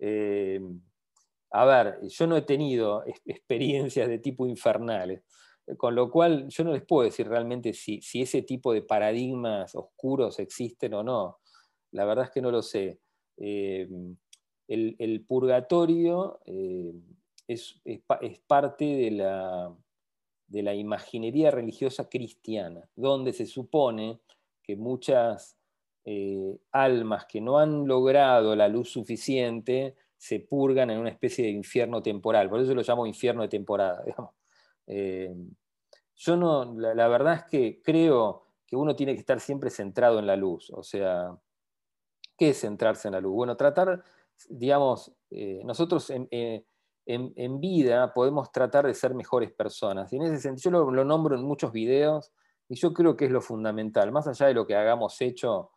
[0.00, 0.60] Eh,
[1.52, 5.22] a ver, yo no he tenido experiencias de tipo infernales,
[5.76, 10.40] con lo cual yo no les puedo decir realmente si, ese tipo de paradigmas oscuros
[10.40, 11.38] existen o no.
[11.92, 12.98] La verdad es que no lo sé.
[13.36, 13.88] Eh,
[14.68, 16.94] el, purgatorio eh,
[17.46, 17.80] es,
[18.46, 19.74] parte de la,
[20.46, 24.20] de la imaginería religiosa cristiana, donde se supone
[24.62, 25.58] que muchas
[26.04, 31.50] eh, almas que no han logrado la luz suficiente se purgan en una especie de
[31.50, 32.48] infierno temporal.
[32.48, 34.04] Por eso lo llamo infierno de temporada.
[34.88, 35.32] Eh,
[36.16, 40.26] yo no, la, verdad es que creo que uno tiene que estar siempre centrado en
[40.26, 40.70] la luz.
[40.70, 41.38] O sea,
[42.36, 43.32] ¿qué es centrarse en la luz?
[43.32, 44.02] Bueno, tratar,
[44.50, 46.64] digamos, eh, nosotros eh,
[47.06, 50.12] en, vida podemos tratar de ser mejores personas.
[50.12, 52.32] Y en ese sentido, yo lo, nombro en muchos videos
[52.68, 55.70] y yo creo que es lo fundamental, más allá de lo que hagamos hecho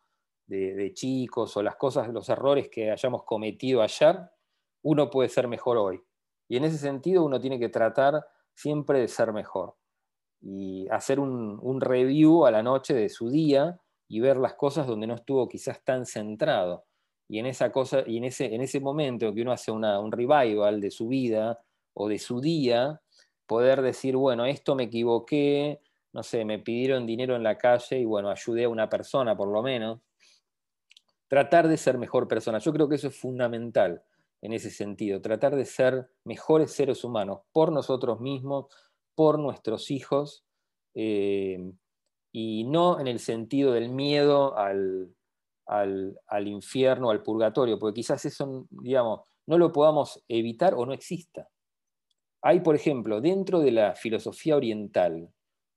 [0.46, 4.18] de, chicos o las cosas, los errores que hayamos cometido ayer,
[4.82, 6.00] uno puede ser mejor hoy.
[6.48, 8.24] Y en ese sentido uno tiene que tratar
[8.54, 9.74] siempre de ser mejor
[10.40, 15.06] y hacer un, review a la noche de su día y ver las cosas donde
[15.06, 16.84] no estuvo quizás tan centrado.
[17.28, 20.80] Y en esa cosa, y en ese, en ese momento que uno hace un revival
[20.80, 21.60] de su vida
[21.94, 23.00] o de su día,
[23.46, 25.80] poder decir, bueno, esto me equivoqué,
[26.12, 29.48] no sé, me pidieron dinero en la calle y bueno, ayudé a una persona por
[29.48, 30.00] lo menos,
[31.28, 32.58] tratar de ser mejor persona.
[32.58, 34.02] Yo creo que eso es fundamental
[34.42, 38.66] en ese sentido, tratar de ser mejores seres humanos por nosotros mismos,
[39.14, 40.44] por nuestros hijos,
[40.94, 41.72] eh,
[42.32, 45.15] y no en el sentido del miedo al,
[45.66, 50.92] al, al, infierno, al purgatorio, porque quizás eso, digamos, no lo podamos evitar o no
[50.92, 51.48] exista.
[52.42, 55.28] Hay, por ejemplo, dentro de la filosofía oriental,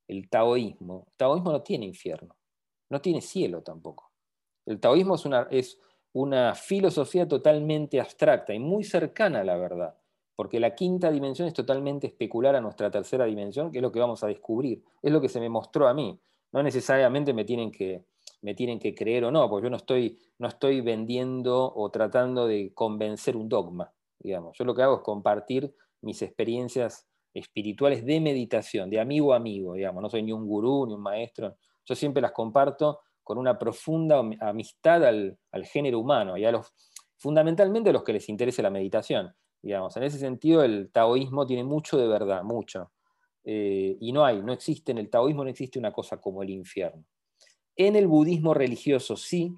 [0.08, 2.36] el taoísmo, el taoísmo no tiene infierno,
[2.90, 4.10] no tiene cielo tampoco.
[4.66, 5.78] El taoísmo es una, es
[6.12, 9.96] una filosofía totalmente abstracta y muy cercana a la verdad,
[10.36, 14.00] porque la quinta dimensión es totalmente especular a nuestra tercera dimensión, que es lo que
[14.00, 16.18] vamos a descubrir, es lo que se me mostró a mí.
[16.52, 18.04] No necesariamente me tienen que,
[18.42, 22.46] me tienen que creer o no, porque yo no estoy, no estoy vendiendo o tratando
[22.46, 24.56] de convencer un dogma, digamos.
[24.58, 29.74] Yo lo que hago es compartir mis experiencias espirituales de meditación, de amigo a amigo,
[29.74, 30.02] digamos.
[30.02, 31.56] No soy ni un gurú, ni un maestro.
[31.84, 36.72] Yo siempre las comparto con una profunda amistad al, género humano y a los,
[37.16, 39.32] fundamentalmente a los que les interese la meditación.
[39.62, 39.94] Digamos.
[39.96, 42.92] En ese sentido, el taoísmo tiene mucho de verdad, mucho.
[43.44, 46.50] Eh, y no hay, no existe, en el taoísmo no existe una cosa como el
[46.50, 47.04] infierno.
[47.76, 49.54] En el budismo religioso sí,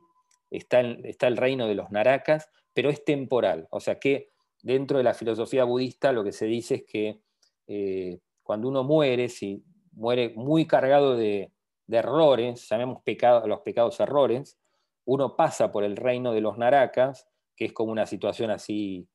[0.51, 3.69] está el, reino de los narakas, pero es temporal.
[3.71, 4.31] O sea que
[4.63, 7.21] dentro de la filosofía budista lo que se dice es que
[7.67, 11.53] eh, cuando uno muere, si muere muy cargado de,
[11.89, 14.59] errores, llamemos pecado, los pecados errores,
[15.05, 19.09] uno pasa por el reino de los naracas, que es como una situación así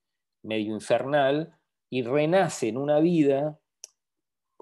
[0.44, 1.58] medio infernal,
[1.90, 3.60] y renace en una vida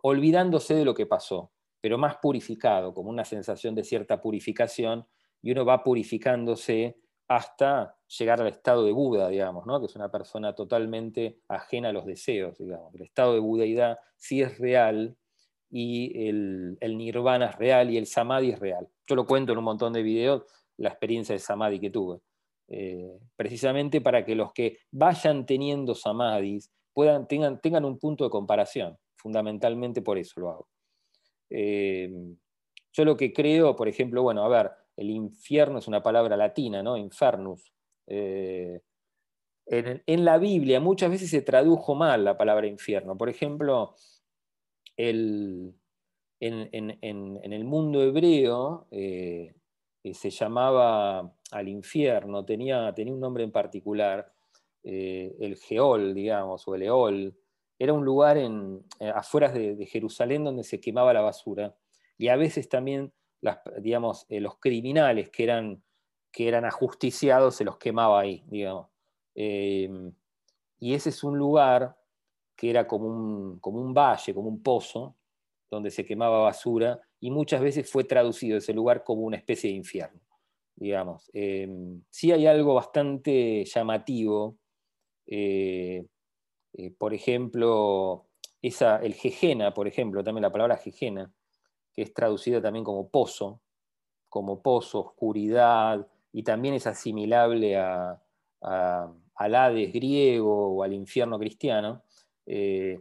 [0.02, 1.52] olvidándose de lo que pasó,
[1.86, 5.06] pero más purificado, como una sensación de cierta purificación,
[5.44, 9.80] y uno va purificándose hasta llegar al estado de Buda, digamos, ¿no?
[9.80, 12.58] que es una persona totalmente ajena a los deseos.
[12.58, 12.92] Digamos.
[12.96, 15.16] El estado de budeidad sí es real,
[15.70, 18.90] y el, nirvana es real y el samadhi es real.
[19.06, 20.42] Yo lo cuento en un montón de videos,
[20.78, 22.18] la experiencia de samadhi que tuve.
[22.68, 28.32] Eh, precisamente para que los que vayan teniendo samadhis puedan, tengan, tengan un punto de
[28.32, 28.98] comparación.
[29.18, 30.75] Fundamentalmente por eso lo hago.
[31.50, 32.12] Eh,
[32.94, 36.82] yo lo que creo, por ejemplo, bueno, a ver, el infierno es una palabra latina,
[36.82, 36.98] ¿no?
[36.98, 37.74] Infernus.
[38.08, 38.82] Eh,
[39.68, 43.18] en, la Biblia muchas veces se tradujo mal la palabra infierno.
[43.18, 43.96] Por ejemplo,
[44.96, 45.74] el,
[46.40, 49.54] en, el mundo hebreo eh,
[50.14, 54.32] se llamaba al infierno, tenía, tenía un nombre en particular,
[54.84, 57.36] el Geol, digamos, o el Eol.
[57.78, 58.84] Era un lugar en,
[59.14, 61.76] afuera de, Jerusalén donde se quemaba la basura.
[62.18, 63.12] Y a veces también
[63.80, 65.84] digamos, los criminales que eran,
[66.32, 68.88] que eran ajusticiados se los quemaba ahí, digamos.
[69.36, 71.96] y ese es un lugar
[72.56, 75.16] que era como un, como un valle, como un pozo,
[75.70, 79.76] donde se quemaba basura, y muchas veces fue traducido ese lugar como una especie de
[79.76, 80.22] infierno,
[80.76, 81.30] digamos.
[81.34, 81.68] Eh,
[82.10, 84.58] sí hay algo bastante llamativo,
[85.28, 86.06] eh,
[86.78, 88.26] eh, por ejemplo,
[88.62, 91.32] esa, el jejena, por ejemplo, también la palabra jejena,
[91.94, 93.62] que es traducida también como pozo,
[94.28, 98.22] como pozo, oscuridad, y también es asimilable a,
[98.62, 102.04] al Hades griego o al infierno cristiano,
[102.46, 103.00] eh,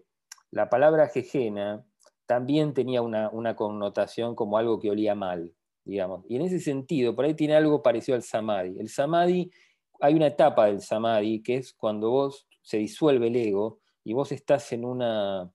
[0.53, 1.85] la palabra jejena
[2.27, 5.53] también tenía una, connotación como algo que olía mal,
[5.85, 6.25] digamos.
[6.29, 8.79] Y en ese sentido, por ahí tiene algo parecido al samadhi.
[8.79, 9.51] El samadhi,
[10.01, 14.33] hay una etapa del samadhi que es cuando vos se disuelve el ego y vos
[14.33, 15.53] estás en, una,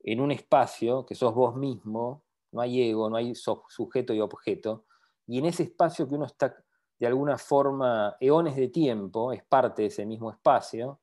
[0.00, 4.86] en un espacio que sos vos mismo, no hay ego, no hay sujeto y objeto,
[5.26, 6.56] y en ese espacio que uno está
[6.98, 11.00] de alguna forma, eones de tiempo, es parte de ese mismo espacio,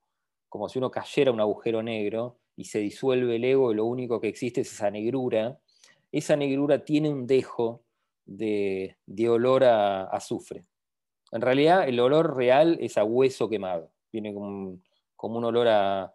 [0.49, 4.19] como si uno cayera un agujero negro y se disuelve el ego y lo único
[4.19, 5.59] que existe es esa negrura,
[6.11, 7.83] esa negrura tiene un dejo
[8.25, 8.97] de,
[9.29, 10.65] olor a azufre.
[11.31, 14.83] En realidad el olor real es a hueso quemado, viene como un,
[15.15, 16.13] como un olor a,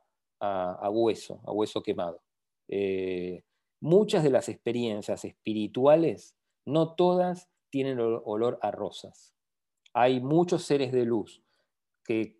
[0.90, 2.22] hueso, a hueso quemado.
[2.68, 3.44] Eh,
[3.80, 6.36] muchas de las experiencias espirituales,
[6.66, 9.34] no todas tienen olor a rosas.
[9.92, 11.42] Hay muchos seres de luz
[12.04, 12.38] que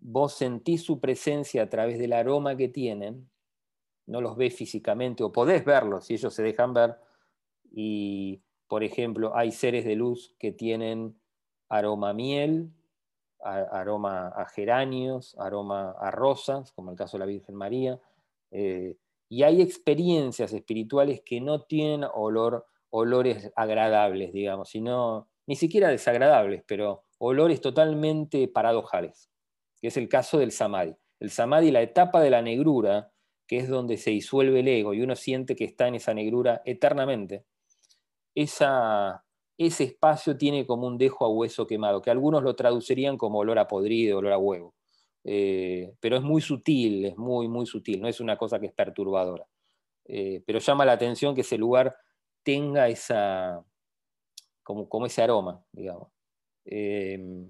[0.00, 3.30] vos sentís su presencia a través del aroma que tienen,
[4.06, 6.96] no los ves físicamente o podés verlos si ellos se dejan ver.
[7.70, 11.18] Y, por ejemplo, hay seres de luz que tienen
[11.68, 12.12] aroma
[13.44, 18.00] aroma a geranios, aroma a rosas, como el caso de la Virgen María.
[18.50, 18.96] Eh,
[19.28, 26.62] y hay experiencias espirituales que no tienen olor, olores agradables, digamos, sino ni siquiera desagradables,
[26.66, 29.30] pero olores totalmente paradojales,
[29.80, 30.94] que es el caso del samadhi.
[31.20, 33.12] El samadhi, la etapa de la negrura,
[33.46, 36.62] que es donde se disuelve el ego y uno siente que está en esa negrura
[36.64, 37.44] eternamente,
[38.34, 39.23] esa,
[39.56, 43.58] ese espacio tiene como un dejo a hueso quemado, que algunos lo traducirían como olor
[43.58, 44.74] a podrido, olor a huevo.
[45.24, 48.72] Eh, pero es muy sutil, es muy, muy sutil, no es una cosa que es
[48.72, 49.46] perturbadora.
[50.06, 51.96] Eh, pero llama la atención que ese lugar
[52.42, 53.64] tenga esa,
[54.62, 56.08] como, como ese aroma, digamos.
[56.64, 57.46] Eh,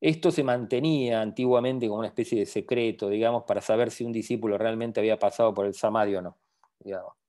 [0.00, 4.58] esto se mantenía antiguamente como una especie de secreto, digamos, para saber si un discípulo
[4.58, 6.36] realmente había pasado por el samadhi o no.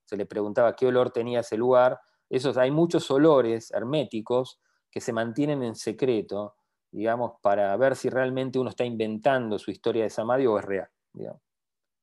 [0.04, 1.98] Se le preguntaba qué olor tenía ese lugar.
[2.28, 4.60] Esos, hay muchos olores herméticos
[4.90, 6.56] que se mantienen en secreto,
[6.90, 10.88] digamos, para ver si realmente uno está inventando su historia de samadhi o es real.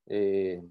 [0.06, 0.62] Eh,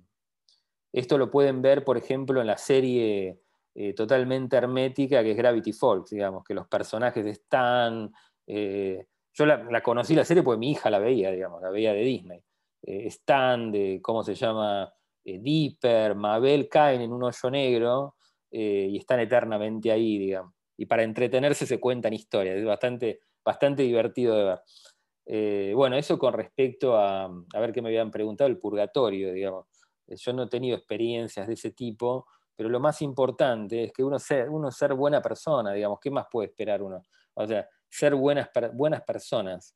[0.92, 3.40] esto lo pueden ver, por ejemplo, en la serie
[3.74, 8.12] eh, totalmente hermética que es Gravity Falls, digamos, que los personajes están...
[8.46, 12.02] Eh, yo la, conocí la serie porque mi hija la veía, digamos, la veía de
[12.02, 12.44] Disney.
[12.82, 14.92] Stan, de, ¿cómo se llama?
[15.24, 18.16] Dipper, Mabel caen en un hoyo negro
[18.52, 20.54] eh, y están eternamente ahí, digamos.
[20.76, 25.74] Y para entretenerse se cuentan historias, es bastante, bastante divertido de ver.
[25.74, 29.66] bueno, eso con respecto a, a ver qué me habían preguntado, el purgatorio, digamos.
[30.06, 34.18] Yo no he tenido experiencias de ese tipo, pero lo más importante es que uno
[34.18, 37.02] sea, uno ser buena persona, digamos, ¿qué más puede esperar uno?
[37.34, 39.74] O sea, ser buenas, buenas personas.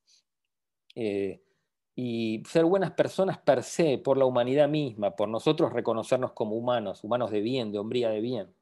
[0.95, 1.43] Eh,
[1.95, 7.03] y ser buenas personas per se, por la humanidad misma, por nosotros reconocernos como humanos,
[7.03, 8.55] humanos de bien, de hombría de bien.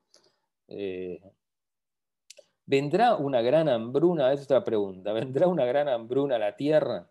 [0.68, 1.20] Eh,
[2.66, 4.32] ¿Vendrá una gran hambruna?
[4.32, 5.12] Es otra pregunta.
[5.12, 7.10] ¿Vendrá una gran hambruna a la Tierra?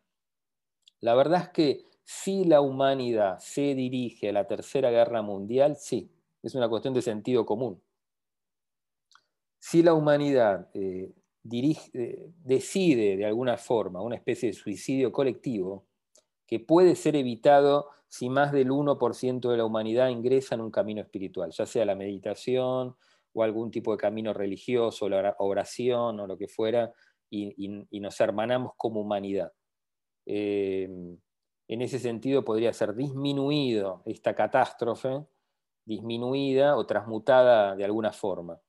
[0.99, 6.11] La verdad es que si la humanidad se dirige a la Tercera Guerra Mundial, sí,
[6.41, 7.81] es una cuestión de sentido común.
[9.59, 11.13] Si la humanidad eh,
[11.51, 15.85] eh, decide de alguna forma una especie de suicidio colectivo
[16.45, 21.01] que puede ser evitado si más del 1% de la humanidad ingresa en un camino
[21.01, 22.95] espiritual, ya sea la meditación
[23.33, 25.07] o algún tipo de camino religioso,
[25.39, 26.93] oración o lo que fuera,
[27.29, 27.67] y,
[27.99, 29.51] nos hermanamos como humanidad.
[30.25, 30.87] Eh,
[31.67, 35.25] en ese sentido podría ser disminuido esta catástrofe,
[35.85, 38.61] disminuida o transmutada de alguna forma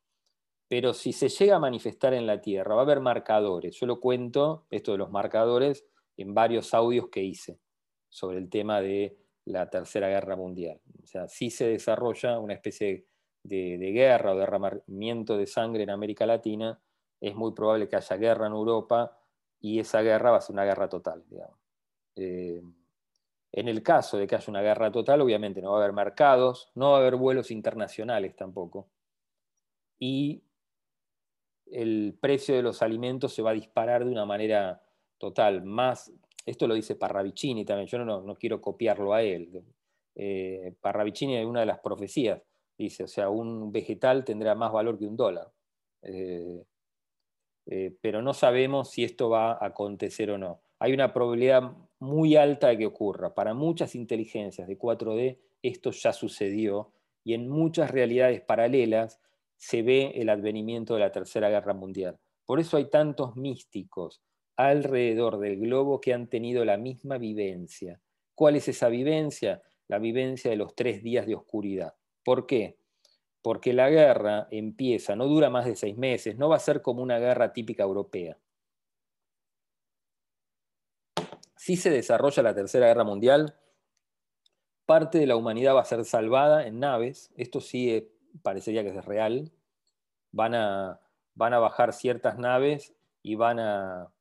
[0.69, 3.79] pero si se llega a manifestar en la Tierra, va a haber marcadores.
[3.79, 5.87] Yo lo cuento, esto de los marcadores,
[6.17, 7.61] en varios audios que hice
[8.09, 10.81] sobre el tema de la Tercera Guerra Mundial.
[11.03, 13.07] O sea, si se desarrolla una especie de,
[13.45, 16.80] guerra o derramamiento de sangre en América Latina,
[17.20, 19.18] es muy probable que haya guerra en Europa
[19.61, 21.24] y esa guerra va a ser una guerra total.
[22.16, 22.62] Eh,
[23.53, 26.70] en el caso de que haya una guerra total, obviamente no va a haber mercados,
[26.74, 28.88] no va a haber vuelos internacionales tampoco.
[29.99, 30.42] Y
[31.66, 34.82] el precio de los alimentos se va a disparar de una manera
[35.18, 35.64] total.
[35.64, 36.12] Más,
[36.45, 39.62] esto lo dice Parravicini también, yo no, quiero copiarlo a él.
[40.14, 42.42] Eh, Parravicini es una de las profecías,
[42.77, 45.51] dice, o sea, un vegetal tendrá más valor que un dólar.
[46.03, 46.64] Eh,
[47.66, 50.61] eh, pero no sabemos si esto va a acontecer o no.
[50.79, 53.35] Hay una probabilidad muy alta de que ocurra.
[53.35, 56.93] Para muchas inteligencias de 4D esto ya sucedió
[57.25, 59.18] y en muchas realidades paralelas
[59.57, 62.18] se ve el advenimiento de la Tercera Guerra Mundial.
[62.45, 64.22] Por eso hay tantos místicos
[64.57, 68.01] alrededor del globo que han tenido la misma vivencia.
[68.35, 69.62] ¿Cuál es esa vivencia?
[69.89, 71.95] La vivencia de los tres días de oscuridad.
[72.25, 72.79] ¿Por qué?
[73.43, 77.03] Porque la guerra empieza, no dura más de seis meses, no va a ser como
[77.03, 78.39] una guerra típica europea.
[81.57, 83.57] Si se desarrolla la Tercera Guerra Mundial,
[84.87, 88.11] parte de la humanidad va a ser salvada en naves, esto sí
[88.43, 89.53] parecería que es real,
[90.33, 91.01] van a,
[91.35, 94.12] van a bajar ciertas naves y van a,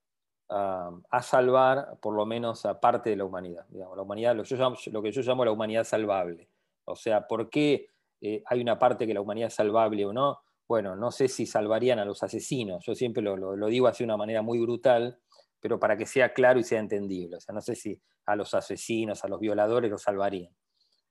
[0.49, 3.66] a, salvar por lo menos a parte de la humanidad.
[3.72, 6.47] La humanidad lo, que yo llamo la humanidad salvable.
[6.86, 7.88] O sea, ¿por qué
[8.26, 10.39] eh, hay una parte que la humanidad es salvable o no?
[10.65, 12.82] Bueno, no sé si salvarían a los asesinos.
[12.86, 15.19] Yo siempre lo, lo, digo así de una manera muy brutal,
[15.59, 17.36] pero para que sea claro y sea entendible.
[17.36, 20.55] O sea, no sé si a los asesinos, a los violadores los salvarían.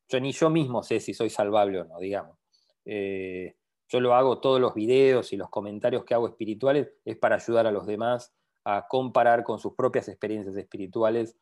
[0.08, 2.38] Yo ni yo mismo sé si soy salvable o no, digamos.
[2.86, 3.56] Eh,
[3.88, 7.66] yo lo hago todos los videos y los comentarios que hago espirituales es para ayudar
[7.66, 8.32] a los demás
[8.64, 11.36] a comparar con sus propias experiencias espirituales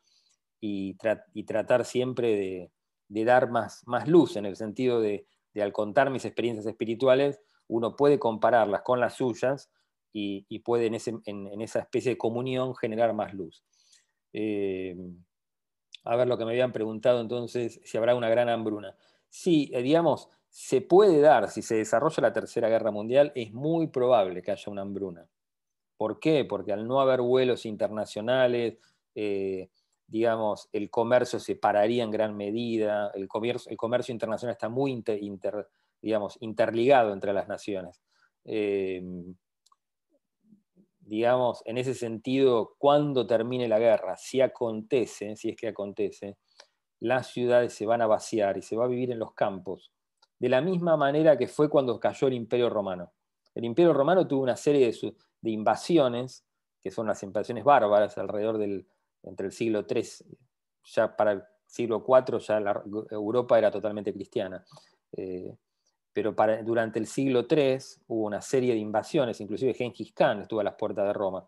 [0.59, 0.97] y,
[1.45, 2.69] tratar siempre
[3.07, 5.25] de, dar más, más, luz en el sentido de,
[5.59, 9.71] al contar mis experiencias espirituales, uno puede compararlas con las suyas
[10.13, 13.63] y, puede en, esa especie de comunión generar más luz.
[14.33, 14.95] Eh,
[16.03, 18.95] a ver lo que me habían preguntado entonces, si habrá una gran hambruna.
[19.29, 23.87] Sí, eh, digamos, se puede dar, si se desarrolla la Tercera Guerra Mundial, es muy
[23.87, 25.27] probable que haya una hambruna.
[25.95, 26.45] ¿Por qué?
[26.45, 28.77] Porque al no haber vuelos internacionales,
[29.15, 29.69] eh,
[30.11, 34.91] digamos, el comercio se pararía en gran medida, el comercio, el comercio internacional está muy
[34.91, 38.01] interligado entre las naciones.
[38.43, 39.01] Eh,
[40.99, 46.37] digamos, en ese sentido, cuando termine la guerra, si acontece, si es que acontece,
[46.99, 49.93] las ciudades se van a vaciar y se va a vivir en los campos
[50.39, 53.13] de la misma manera que fue cuando cayó el Imperio Romano.
[53.55, 54.91] El Imperio Romano tuvo una serie
[55.41, 56.43] de, invasiones,
[56.81, 58.87] que son las invasiones bárbaras alrededor del,
[59.23, 60.03] entre el siglo III,
[60.83, 62.61] ya para el siglo IV ya
[63.11, 64.63] Europa era totalmente cristiana.
[65.13, 65.55] Eh,
[66.13, 70.63] pero durante el siglo III hubo una serie de invasiones, inclusive Gengis Khan estuvo a
[70.63, 71.47] las puertas de Roma,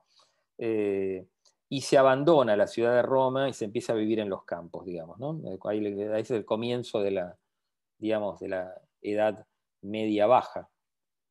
[0.58, 1.28] eh,
[1.68, 4.86] y se abandona la ciudad de Roma y se empieza a vivir en los campos,
[4.86, 5.18] digamos.
[5.66, 7.38] Ahí, ahí es el comienzo de la,
[7.98, 9.46] digamos, de la edad
[9.82, 10.70] media-baja.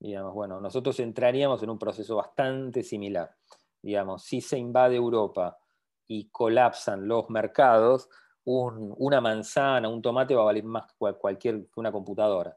[0.01, 3.37] Digamos, bueno, nosotros entraríamos en un proceso bastante similar.
[3.81, 5.62] Digamos, si se invade Europa
[6.07, 8.09] y colapsan los mercados,
[8.45, 12.57] una manzana, un tomate va a valer más que cualquier una computadora.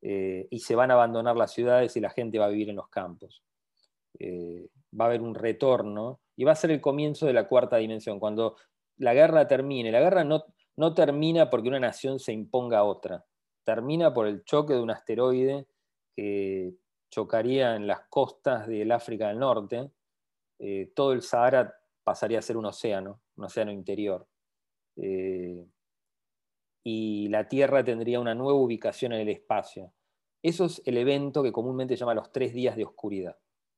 [0.00, 2.76] Eh, y se van a abandonar las ciudades y la gente va a vivir en
[2.76, 3.42] los campos.
[4.18, 7.76] Eh, va a haber un retorno y va a ser el comienzo de la cuarta
[7.78, 8.20] dimensión.
[8.20, 8.56] Cuando
[8.98, 10.44] la guerra termine, la guerra no,
[10.76, 13.24] no termina porque una nación se imponga a otra,
[13.64, 15.66] termina por el choque de un asteroide
[16.14, 16.74] que
[17.10, 19.90] chocaría en las costas del África del Norte,
[20.58, 21.74] eh, todo el Sahara
[22.08, 24.26] pasaría a ser un océano, un océano interior.
[24.96, 25.62] Eh,
[26.82, 29.92] y la Tierra tendría una nueva ubicación en el espacio.
[30.42, 33.36] Eso es el evento que comúnmente se llama los tres días de oscuridad,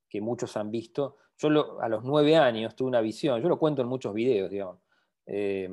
[0.09, 1.17] que muchos han visto.
[1.39, 4.79] Yo a los nueve años tuve una visión, yo lo cuento en muchos videos, digamos.
[5.27, 5.69] Eh,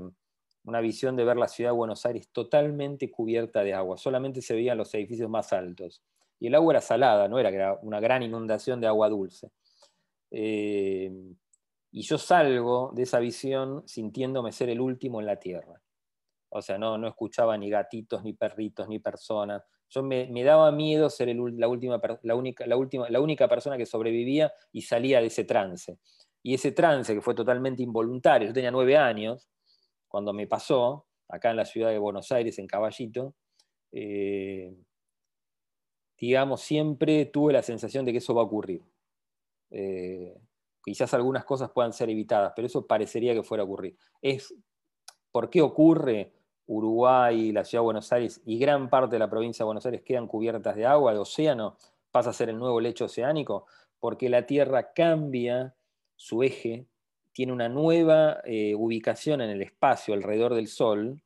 [0.64, 4.56] una visión de ver la ciudad de Buenos Aires totalmente cubierta de agua, solamente se
[4.56, 6.02] veían los edificios más altos.
[6.40, 9.52] Y el agua era salada, no era, una gran inundación de agua dulce.
[10.32, 11.12] Eh,
[11.98, 15.82] y yo salgo de esa visión sintiéndome ser el último en la tierra.
[16.50, 19.64] O sea, no, no escuchaba ni gatitos, ni perritos, ni personas.
[19.90, 23.88] Yo me, daba miedo ser la, última, la, única, la, última, la única persona que
[23.88, 25.98] sobrevivía y salía de ese trance.
[26.44, 29.50] Y ese trance que fue totalmente involuntario, yo tenía nueve años,
[30.08, 33.34] cuando me pasó, acá en la ciudad de Buenos Aires, en Caballito,
[33.92, 34.72] eh,
[36.20, 38.84] digamos, siempre tuve la sensación de que eso va a ocurrir.
[39.72, 40.38] Eh,
[40.92, 43.98] quizás algunas cosas puedan ser evitadas, pero eso parecería que fuera a ocurrir.
[44.22, 44.54] Es,
[45.32, 46.34] ¿Por qué ocurre?
[46.66, 50.02] Uruguay, la ciudad de Buenos Aires y gran parte de la provincia de Buenos Aires
[50.02, 51.78] quedan cubiertas de agua, el océano
[52.12, 53.66] pasa a ser el nuevo lecho oceánico,
[54.00, 55.76] porque la Tierra cambia
[56.16, 56.88] su eje
[57.38, 61.22] tiene una nueva eh, ubicación en el espacio alrededor del Sol.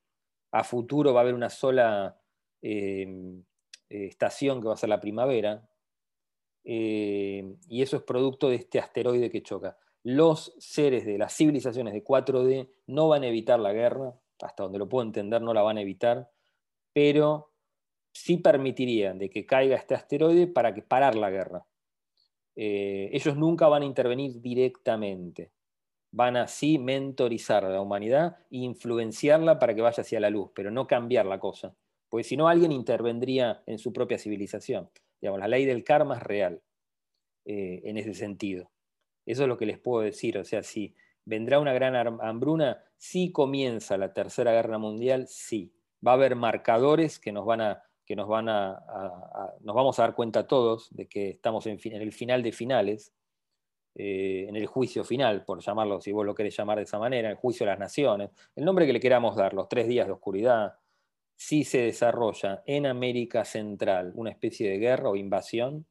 [0.52, 2.20] A futuro va a haber una sola
[2.62, 3.40] em,
[3.90, 5.70] eh, estación que va a ser la primavera.
[6.64, 9.78] Eh, y eso es producto de este asteroide que choca.
[10.04, 14.80] Los seres de las civilizaciones de 4D no van a evitar la guerra, hasta donde
[14.80, 16.32] lo puedo entender, no la van a evitar,
[16.94, 17.52] pero
[18.14, 21.66] sí permitirían de que caiga este asteroide para que parar la guerra.
[22.56, 25.52] ellos nunca van a intervenir directamente
[26.12, 30.70] van así mentorizar a la humanidad e influenciarla para que vaya hacia la luz, pero
[30.70, 31.76] no cambiar la cosa.
[32.10, 34.90] Porque si no, alguien intervendría en su propia civilización.
[35.22, 36.62] La ley del karma es real
[37.46, 38.72] eh, en ese sentido.
[39.26, 40.38] Eso es lo que les puedo decir.
[40.38, 40.96] O sea, si
[41.26, 45.74] vendrá una gran hambruna, si comienza la Tercera Guerra Mundial, sí.
[46.06, 48.84] Va a haber marcadores que nos van a que nos van a,
[49.62, 53.14] nos vamos a dar cuenta todos de que estamos en el final de finales,
[53.96, 57.30] eh, en el juicio final, por llamarlo, si vos lo querés llamar de esa manera,
[57.30, 60.14] el juicio de las naciones, el nombre que le queramos dar, los tres días de
[60.14, 60.74] oscuridad,
[61.36, 65.88] si se desarrolla en América Central una especie de guerra o invasión,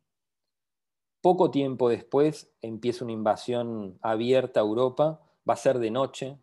[1.20, 6.38] poco tiempo después empieza una invasión abierta a Europa, va a ser de noche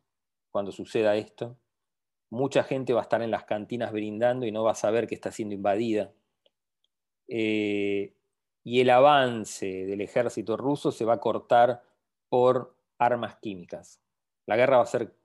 [0.51, 1.57] cuando suceda esto,
[2.29, 5.15] mucha gente va a estar en las cantinas brindando y no va a saber que
[5.15, 6.11] está siendo invadida.
[7.27, 8.13] Eh,
[8.63, 11.83] y el avance del ejército ruso se va a cortar
[12.29, 14.01] por armas químicas.
[14.45, 15.15] La guerra va a ser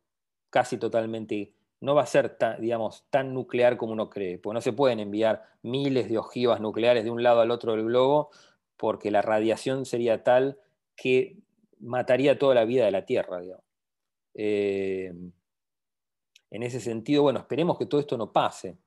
[0.51, 4.61] casi totalmente, no va a ser tan, digamos, tan nuclear como uno cree, porque no
[4.61, 8.31] se pueden enviar miles de ojivas nucleares de un lado al otro del globo,
[8.77, 10.59] porque la radiación sería tal
[10.95, 11.39] que
[11.81, 13.41] mataría toda la vida de la Tierra.
[14.35, 15.13] Eh,
[16.53, 18.79] en ese sentido, bueno, esperemos que todo esto no pase.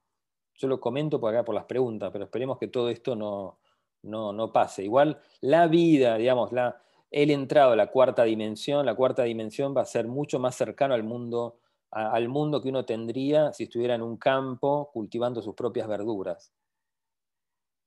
[0.53, 3.57] Yo lo comento por acá por las preguntas, pero esperemos que todo esto no,
[4.03, 4.85] no, pase.
[4.85, 6.81] Igual la vida, digamos, la,
[7.11, 10.93] el entrado a la cuarta dimensión, la cuarta dimensión va a ser mucho más cercano
[10.93, 11.57] al mundo,
[11.91, 16.53] al mundo que uno tendría si estuviera en un campo cultivando sus propias verduras.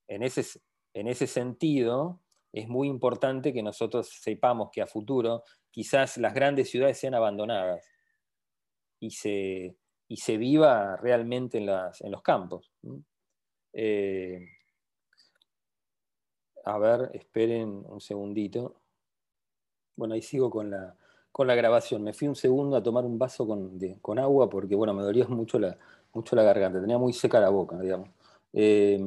[0.07, 0.61] En ese,
[0.93, 2.19] en ese sentido,
[2.51, 7.87] es muy importante que nosotros sepamos que a futuro quizás las grandes ciudades sean abandonadas
[8.99, 9.77] y se,
[10.07, 12.71] y se viva realmente en, las, en los campos.
[13.73, 14.39] Eh,
[16.65, 18.81] a ver, esperen un segundito.
[19.95, 20.95] Bueno, ahí sigo con la,
[21.31, 22.03] con la grabación.
[22.03, 25.59] Me fui un segundo a tomar un vaso con, agua porque, bueno, me dolía mucho
[25.59, 25.77] la,
[26.13, 28.09] mucho la garganta, tenía muy seca la boca, digamos.
[28.53, 28.99] Eh,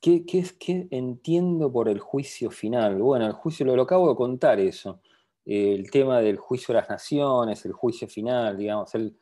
[0.00, 3.00] ¿qué, qué, entiendo por el juicio final?
[3.02, 5.00] Bueno, el juicio, lo, lo acabo de contar eso.
[5.44, 9.16] el tema del juicio de las naciones, el juicio final, digamos, el,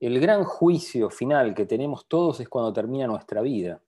[0.00, 3.82] el gran juicio final que tenemos todos es cuando termina nuestra vida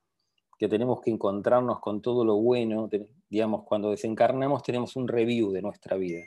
[0.60, 2.90] que tenemos que encontrarnos con todo lo bueno,
[3.30, 6.20] digamos, cuando desencarnamos tenemos un review de nuestra vida.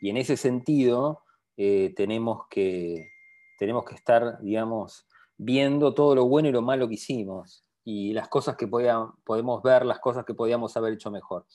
[0.00, 1.22] Y en ese sentido
[1.56, 3.10] eh, tenemos, que,
[3.58, 8.28] tenemos que estar, digamos, viendo todo lo bueno y lo malo que hicimos y las
[8.28, 11.46] cosas que podemos ver, las cosas que podíamos haber hecho mejor.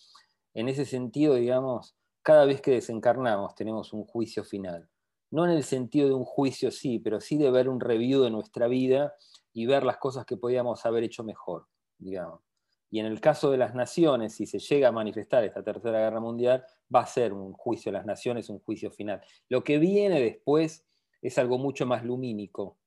[0.54, 4.90] En ese sentido, digamos, cada vez que desencarnamos tenemos un juicio final.
[5.32, 8.32] No en el sentido de un juicio, sí, pero sí de ver un review de
[8.32, 9.14] nuestra vida
[9.54, 11.68] y ver las cosas que podíamos haber hecho mejor
[11.98, 12.42] digamos.
[12.90, 16.20] Y en el caso de las naciones, si se llega a manifestar esta tercera guerra
[16.20, 16.64] mundial,
[16.94, 19.22] va a ser un juicio de las naciones, un juicio final.
[19.50, 20.86] Lo que viene después
[21.22, 22.78] es algo mucho más lumínico.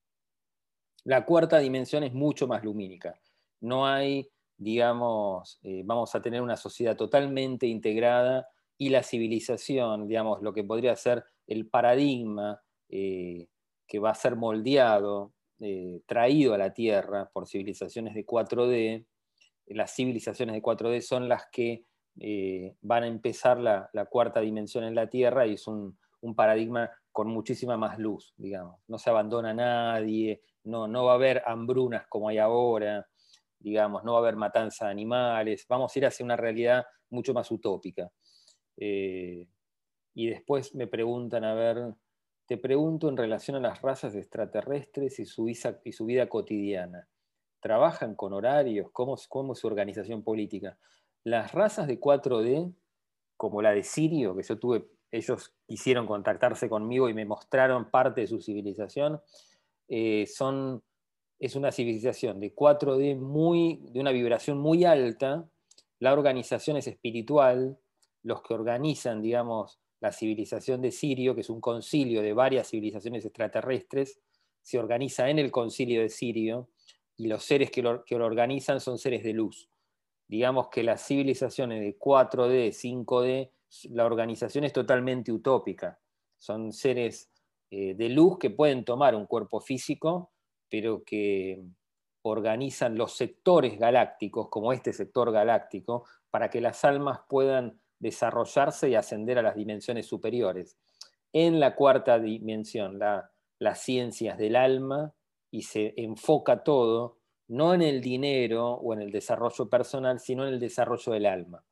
[1.05, 3.19] La cuarta dimensión es mucho más lumínica.
[3.61, 10.41] No hay, digamos, eh, vamos a tener una sociedad totalmente integrada y la civilización, digamos,
[10.43, 13.49] lo que podría ser el paradigma eh,
[13.87, 19.05] que va a ser moldeado eh, traído a la Tierra por civilizaciones de 4D,
[19.71, 21.85] las civilizaciones de 4D son las que
[22.21, 25.99] eh, van a empezar la, cuarta dimensión en la Tierra y es un,
[26.35, 28.81] paradigma con muchísima más luz, digamos.
[28.89, 33.07] No se abandona nadie, no, no va a haber hambrunas como hay ahora,
[33.59, 37.33] digamos, no va a haber matanza de animales, vamos a ir hacia una realidad mucho
[37.35, 38.11] más utópica.
[38.77, 39.47] Eh,
[40.15, 41.95] y después me preguntan, a ver,
[42.47, 47.07] te pregunto en relación a las razas extraterrestres y su, vida, cotidiana.
[47.61, 48.91] ¿Trabajan con horarios?
[48.93, 50.79] ¿Cómo, es su organización política?
[51.25, 52.73] Las razas de 4D,
[53.37, 58.23] como la de Sirio, que yo tuve, ellos quisieron contactarse conmigo y me mostraron parte
[58.23, 59.21] de su civilización,
[59.89, 60.83] eh, son,
[61.39, 65.49] es una civilización de 4D muy, de una vibración muy alta.
[65.99, 67.79] La organización es espiritual,
[68.23, 73.25] los que organizan, digamos, la civilización de Sirio, que es un concilio de varias civilizaciones
[73.25, 74.21] extraterrestres,
[74.63, 76.69] se organiza en el concilio de Sirio
[77.19, 79.69] y los seres que lo, organizan son seres de luz.
[80.29, 83.51] Digamos que las civilizaciones de 4D, 5D,
[83.91, 85.99] la organización es totalmente utópica.
[86.39, 87.31] Son seres
[87.71, 90.31] eh, de luz que pueden tomar un cuerpo físico,
[90.71, 91.61] pero que
[92.23, 98.95] organizan los sectores galácticos, como este sector galáctico, para que las almas puedan desarrollarse y
[98.95, 100.79] ascender a las dimensiones superiores.
[101.33, 103.01] En la cuarta dimensión,
[103.59, 105.15] las ciencias del alma,
[105.51, 107.19] y se enfoca todo
[107.49, 111.65] no en el dinero o en el desarrollo personal, sino en el desarrollo del alma.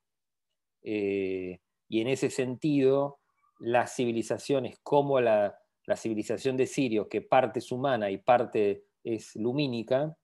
[0.82, 3.20] Eh, y en ese sentido,
[3.58, 9.36] las civilizaciones como la, la civilización de Sirio, que parte es humana y parte es
[9.36, 10.16] lumínica,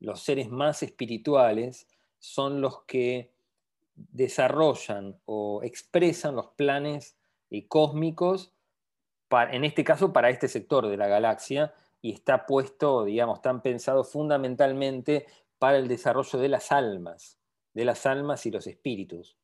[0.00, 3.32] los seres más espirituales son los que
[3.94, 7.16] desarrollan o expresan los planes
[7.50, 8.52] eh, cósmicos,
[9.30, 14.04] en este caso para este sector de la galaxia, y está puesto, digamos, tan pensado
[14.04, 15.26] fundamentalmente
[15.58, 17.38] para el desarrollo de las almas,
[17.74, 19.36] de las almas y los espíritus.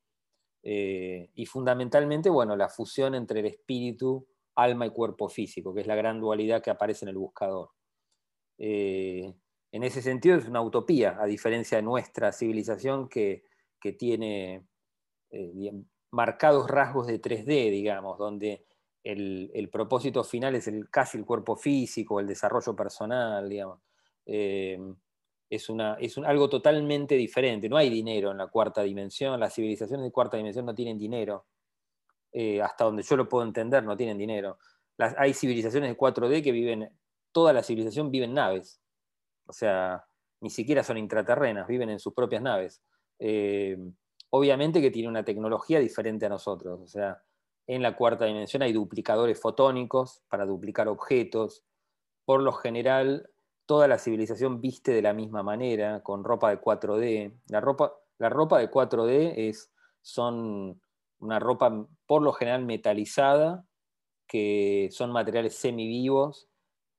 [0.63, 5.87] Eh, y fundamentalmente, bueno, la fusión entre el espíritu, alma y cuerpo físico, que es
[5.87, 7.71] la gran dualidad que aparece en el buscador.
[8.59, 9.35] Eh,
[9.73, 13.45] en ese sentido es una utopía, a diferencia de nuestra civilización que
[13.85, 14.67] que tiene
[15.31, 15.73] eh,
[16.11, 18.65] marcados rasgos de 3D, digamos, donde
[19.05, 23.81] el, propósito final es el, casi el cuerpo físico, el desarrollo personal, digamos.
[24.25, 24.79] Eh,
[25.51, 27.69] es, una, es algo totalmente diferente.
[27.69, 31.47] No hay dinero en la cuarta dimensión, las civilizaciones de cuarta dimensión no tienen dinero.
[32.33, 34.59] eh, hasta donde yo lo puedo entender, no tienen dinero.
[34.99, 36.91] hay civilizaciones de 4D que viven,
[37.33, 38.81] toda la civilización vive en naves.
[39.47, 40.05] O sea,
[40.41, 42.83] ni siquiera son intraterrenas, viven en sus propias naves.
[43.19, 43.77] Eh,
[44.31, 46.81] obviamente que tiene una tecnología diferente a nosotros.
[46.81, 47.23] O sea,
[47.67, 51.65] en la cuarta dimensión hay duplicadores fotónicos para duplicar objetos.
[52.25, 53.31] Por lo general,
[53.67, 57.41] toda la civilización viste de la misma manera, con ropa de 4D.
[57.49, 60.81] La ropa, la ropa de 4D es, son
[61.19, 63.67] una ropa por lo general metalizada,
[64.27, 66.49] que son materiales semivivos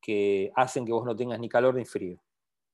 [0.02, 2.20] que hacen que vos no tengas ni calor ni frío.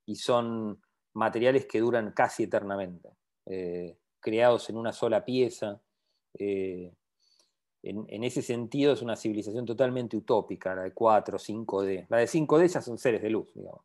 [0.05, 0.81] Y son
[1.13, 3.09] materiales que duran casi eternamente,
[3.45, 5.81] eh, creados en una sola pieza.
[6.37, 6.93] Eh,
[7.83, 12.05] en, ese sentido es una civilización totalmente utópica, la de 4, 5D.
[12.09, 13.81] La de 5D ya son seres de luz, digamos.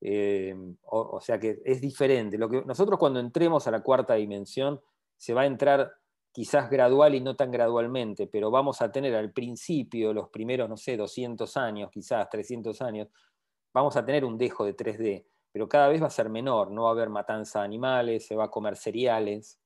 [0.00, 0.54] Eh,
[0.84, 2.38] o, sea que es diferente.
[2.38, 4.80] Lo que, nosotros cuando entremos a la cuarta dimensión
[5.16, 5.92] se va a entrar
[6.30, 10.76] quizás gradual y no tan gradualmente, pero vamos a tener al principio, los primeros, no
[10.76, 13.08] sé, 200 años, quizás 300 años,
[13.72, 16.84] vamos a tener un dejo de 3D, pero cada vez va a ser menor, no
[16.84, 19.58] va a haber matanza de animales, se va a comer cereales,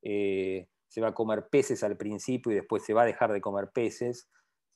[0.00, 3.40] eh, se va a comer peces al principio y después se va a dejar de
[3.40, 4.28] comer peces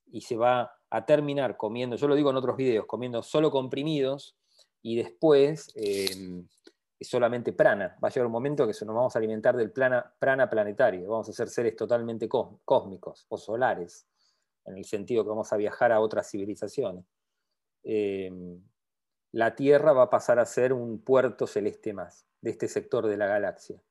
[0.07, 4.37] y se va a terminar comiendo, yo lo digo en otros videos, comiendo solo comprimidos
[4.83, 6.45] y después eh,
[7.01, 7.97] solamente prana.
[8.03, 11.29] Va a llegar un momento que nos vamos a alimentar del plana, prana planetario, vamos
[11.29, 14.07] a ser seres totalmente cósmicos o solares,
[14.65, 17.05] en el sentido que vamos a viajar a otras civilizaciones.
[17.83, 18.63] Em,
[19.33, 23.17] la Tierra va a pasar a ser un puerto celeste más de este sector de
[23.17, 23.83] la galaxia.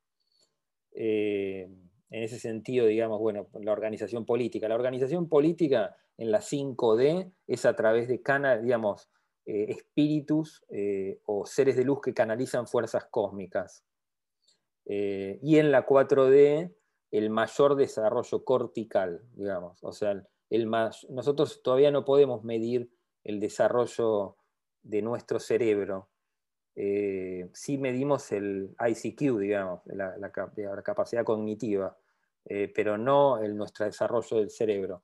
[0.92, 4.68] Em, en ese sentido, digamos, bueno, la organización política.
[4.68, 9.10] La organización política en la 5D es a través de canales, digamos,
[9.46, 13.86] eh, espíritus eh, o seres de luz que canalizan fuerzas cósmicas.
[14.86, 16.76] Eh, y en la 4D,
[17.12, 19.84] el mayor desarrollo cortical, digamos.
[19.84, 22.92] O sea, el más, nosotros todavía no podemos medir
[23.24, 24.36] el desarrollo
[24.84, 26.11] de nuestro cerebro.
[26.76, 31.98] Sí medimos el ICQ, digamos, la, capacidad cognitiva,
[32.46, 35.04] pero no el, nuestro desarrollo del cerebro.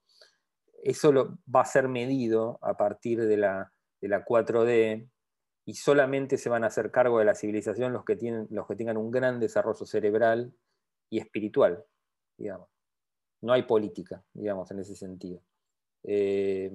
[0.84, 5.10] Eso va a ser medido a partir de la de la 4D
[5.66, 8.76] y solamente se van a hacer cargo de la civilización los que, tienen, los que
[8.76, 10.54] tengan un gran desarrollo cerebral
[11.10, 11.84] y espiritual,
[12.38, 12.70] digamos.
[13.42, 15.42] No hay política, digamos, en ese sentido.
[16.04, 16.72] Eh,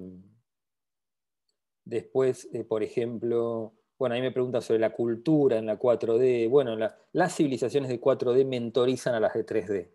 [1.83, 3.73] después, eh, por ejemplo,
[4.03, 6.49] bueno, ahí me preguntan sobre la cultura en la 4D.
[6.49, 6.75] Bueno,
[7.13, 9.91] las civilizaciones de 4D mentorizan a las de 3D.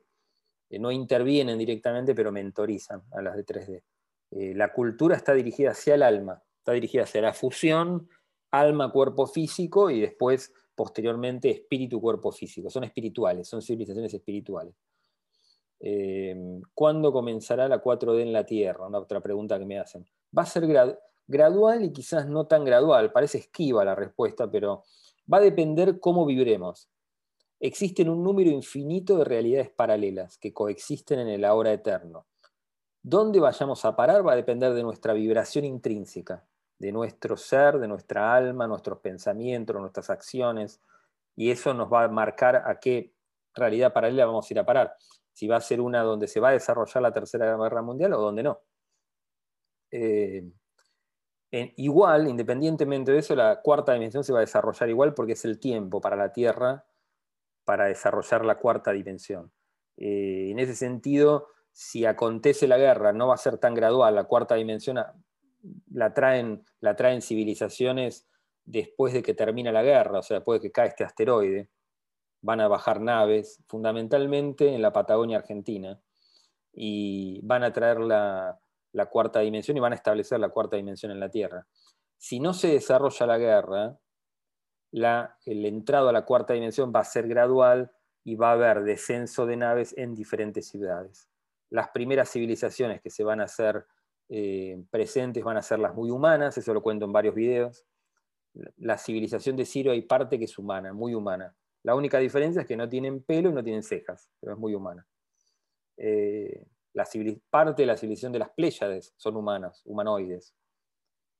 [0.70, 3.82] Eh, no intervienen directamente, pero mentorizan a las de 3D.
[4.54, 8.08] la cultura está dirigida hacia el alma, está dirigida hacia la fusión
[8.50, 12.70] alma, cuerpo físico y después, posteriormente, espíritu, cuerpo físico.
[12.70, 14.74] Son espirituales, son civilizaciones espirituales.
[15.80, 16.34] Eh,
[16.72, 18.86] ¿Cuándo comenzará la 4D en la Tierra?
[18.86, 20.06] Una otra pregunta que me hacen.
[20.34, 20.66] Va a ser
[21.28, 24.82] gradual y quizás no tan gradual, parece esquiva la respuesta, pero
[25.32, 26.88] va a depender cómo viviremos.
[27.60, 32.26] Existen un número infinito de realidades paralelas que coexisten en el ahora eterno.
[33.02, 36.44] ¿Dónde vayamos a parar va a depender de nuestra vibración intrínseca?
[36.78, 40.80] de nuestro ser, de nuestra alma, nuestros pensamientos, nuestras acciones,
[41.36, 43.12] y eso nos va a marcar a qué
[43.54, 44.94] realidad paralela vamos a ir a parar.
[45.32, 48.20] Si va a ser una donde se va a desarrollar la Tercera Guerra Mundial o
[48.20, 48.60] donde no.
[49.90, 50.50] Eh,
[51.50, 55.58] igual, independientemente de eso, la cuarta dimensión se va a desarrollar igual porque es el
[55.58, 56.84] tiempo para la Tierra
[57.64, 59.52] para desarrollar la cuarta dimensión.
[59.98, 64.24] Eh, en ese sentido, si acontece la guerra, no va a ser tan gradual, la
[64.24, 64.98] cuarta dimensión
[65.92, 68.26] la traen, la traen civilizaciones
[68.64, 71.68] después de que termina la guerra, o sea, después de que cae este asteroide.
[72.40, 76.00] Van a bajar naves, fundamentalmente en la Patagonia Argentina,
[76.72, 78.58] y van a traer la,
[79.06, 81.66] cuarta dimensión y van a establecer la cuarta dimensión en la Tierra.
[82.16, 83.98] Si no se desarrolla la guerra,
[84.90, 87.92] la, el entrado a la cuarta dimensión va a ser gradual
[88.24, 91.28] y va a haber descenso de naves en diferentes ciudades.
[91.70, 93.86] Las primeras civilizaciones que se van a hacer
[94.28, 97.86] eh, presentes van a ser las muy humanas, eso lo cuento en varios videos.
[98.76, 101.54] La civilización de Ciro hay parte que es humana, muy humana.
[101.82, 104.74] La única diferencia es que no tienen pelo y no tienen cejas, pero es muy
[104.74, 105.06] humana.
[105.96, 106.66] Eh,
[106.98, 107.06] la
[107.48, 110.54] parte de la civilización de las Pléyades son humanas, humanoides.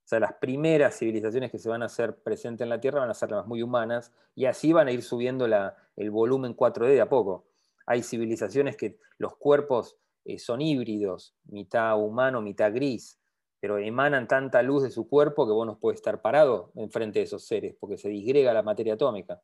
[0.05, 3.09] O sea, las primeras civilizaciones que se van a hacer presentes en la Tierra van
[3.09, 7.01] a ser las muy humanas y así van a ir subiendo el volumen 4D de
[7.01, 7.45] a poco.
[7.85, 13.19] Hay civilizaciones que los cuerpos eh, son híbridos, mitad humano, mitad gris,
[13.59, 17.25] pero emanan tanta luz de su cuerpo que vos no puedes estar parado enfrente de
[17.25, 19.41] esos seres, porque se disgrega la materia atómica.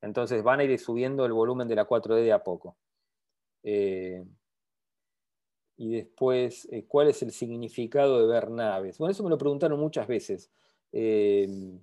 [0.00, 2.78] Entonces van a ir subiendo el volumen de la 4D de a poco.
[3.62, 4.24] Eh,
[5.80, 8.98] y después eh, cuál es el significado de ver naves.
[8.98, 10.50] Bueno, eso me lo preguntaron muchas veces.
[10.92, 11.82] Em,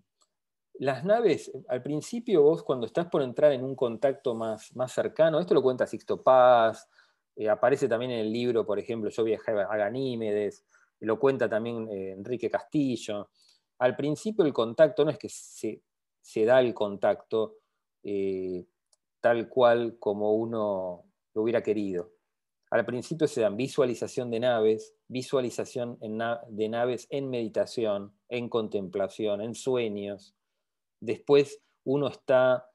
[0.75, 5.39] las naves, al principio vos cuando estás por entrar en un contacto más, más cercano,
[5.39, 6.87] esto lo cuenta Sixto Paz,
[7.35, 10.63] eh, aparece también en el libro, por ejemplo, Yo viajé a Ganímedes,
[10.99, 13.31] lo cuenta también eh, Enrique Castillo.
[13.79, 15.81] Al principio el contacto no es que se,
[16.45, 17.55] da el contacto
[19.21, 22.16] tal cual como uno lo hubiera querido.
[22.69, 29.55] Al principio se dan visualización de naves, visualización de naves en meditación, en contemplación, en
[29.55, 30.35] sueños.
[30.99, 32.69] Después uno está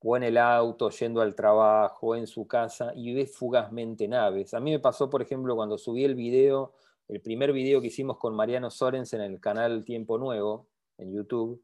[0.00, 4.54] o en el auto, yendo al trabajo, en su casa, y ve fugazmente naves.
[4.54, 6.74] A mí me pasó, por ejemplo, cuando subí el video,
[7.08, 11.62] el primer video que hicimos con Mariano Sorens en el canal Tiempo Nuevo, en YouTube.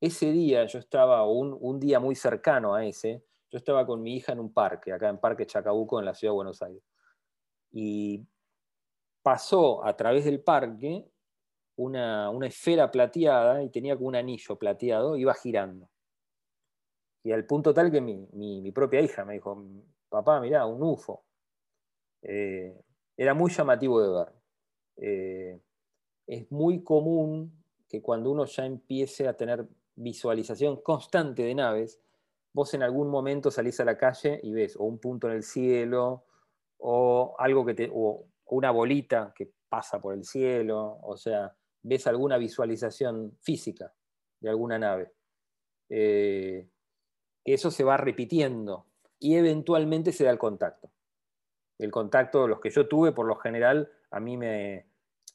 [0.00, 3.24] Ese día yo estaba, un, un día muy cercano a ese,
[3.54, 6.32] yo estaba con mi hija en un parque, acá en Parque Chacabuco, en la ciudad
[6.32, 6.82] de Buenos Aires.
[7.70, 8.26] Y
[9.22, 11.08] pasó a través del parque
[11.76, 15.88] una, esfera plateada y tenía un anillo plateado, iba girando.
[17.22, 19.64] Y al punto tal que mi, propia hija me dijo,
[20.08, 21.24] papá, mirá, un UFO.
[22.22, 22.76] Eh,
[23.16, 24.32] era muy llamativo de ver.
[24.96, 25.60] Eh,
[26.26, 32.00] es muy común que cuando uno ya empiece a tener visualización constante de naves,
[32.54, 35.42] vos en algún momento salís a la calle y ves o un punto en el
[35.42, 36.24] cielo,
[36.78, 42.06] o algo que te, o una bolita que pasa por el cielo, o sea, ves
[42.06, 43.92] alguna visualización física
[44.40, 45.12] de alguna nave.
[45.88, 46.68] Eh,
[47.44, 48.86] eso se va repitiendo
[49.18, 50.90] y eventualmente se da el contacto.
[51.78, 54.86] El contacto, los que yo tuve, por lo general, a mí me.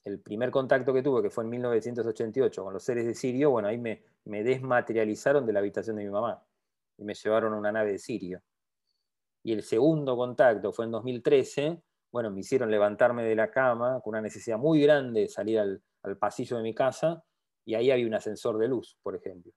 [0.05, 3.67] El primer contacto que tuve, que fue en 1988 con los seres de Sirio, bueno,
[3.67, 6.41] ahí me, me desmaterializaron de la habitación de mi mamá
[6.99, 8.41] y me llevaron a una nave de Sirio.
[9.43, 11.81] Y el segundo contacto fue en 2013,
[12.11, 15.81] bueno, me hicieron levantarme de la cama con una necesidad muy grande de salir al,
[16.19, 17.23] pasillo de mi casa
[17.65, 19.51] y ahí había un ascensor de luz, por ejemplo.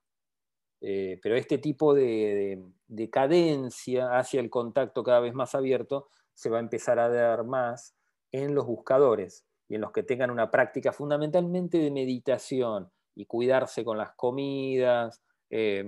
[0.81, 6.51] Eh, pero este tipo de, de, cadencia hacia el contacto cada vez más abierto se
[6.51, 7.95] va a empezar a dar más
[8.33, 13.85] en los buscadores y en los que tengan una práctica fundamentalmente de meditación y cuidarse
[13.85, 15.85] con las comidas, eh,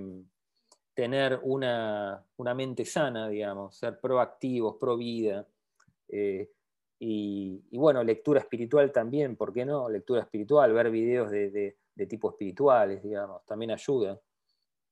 [0.95, 2.25] tener una,
[2.55, 5.45] mente sana, digamos, ser proactivos, pro vida.
[6.07, 6.49] Eh,
[6.97, 9.89] y, bueno, lectura espiritual también, ¿por qué no?
[9.89, 11.77] Lectura espiritual, ver videos de,
[12.07, 14.19] tipo espirituales, digamos, también ayuda.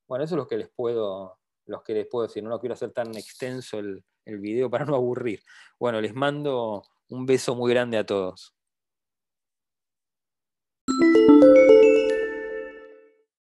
[0.08, 2.43] Bueno, eso es lo que les puedo, los que les puedo decir.
[2.43, 5.41] No quiero hacer tan extenso el, el video para no aburrir.
[5.80, 8.54] Bueno, les mando un beso muy grande a todos.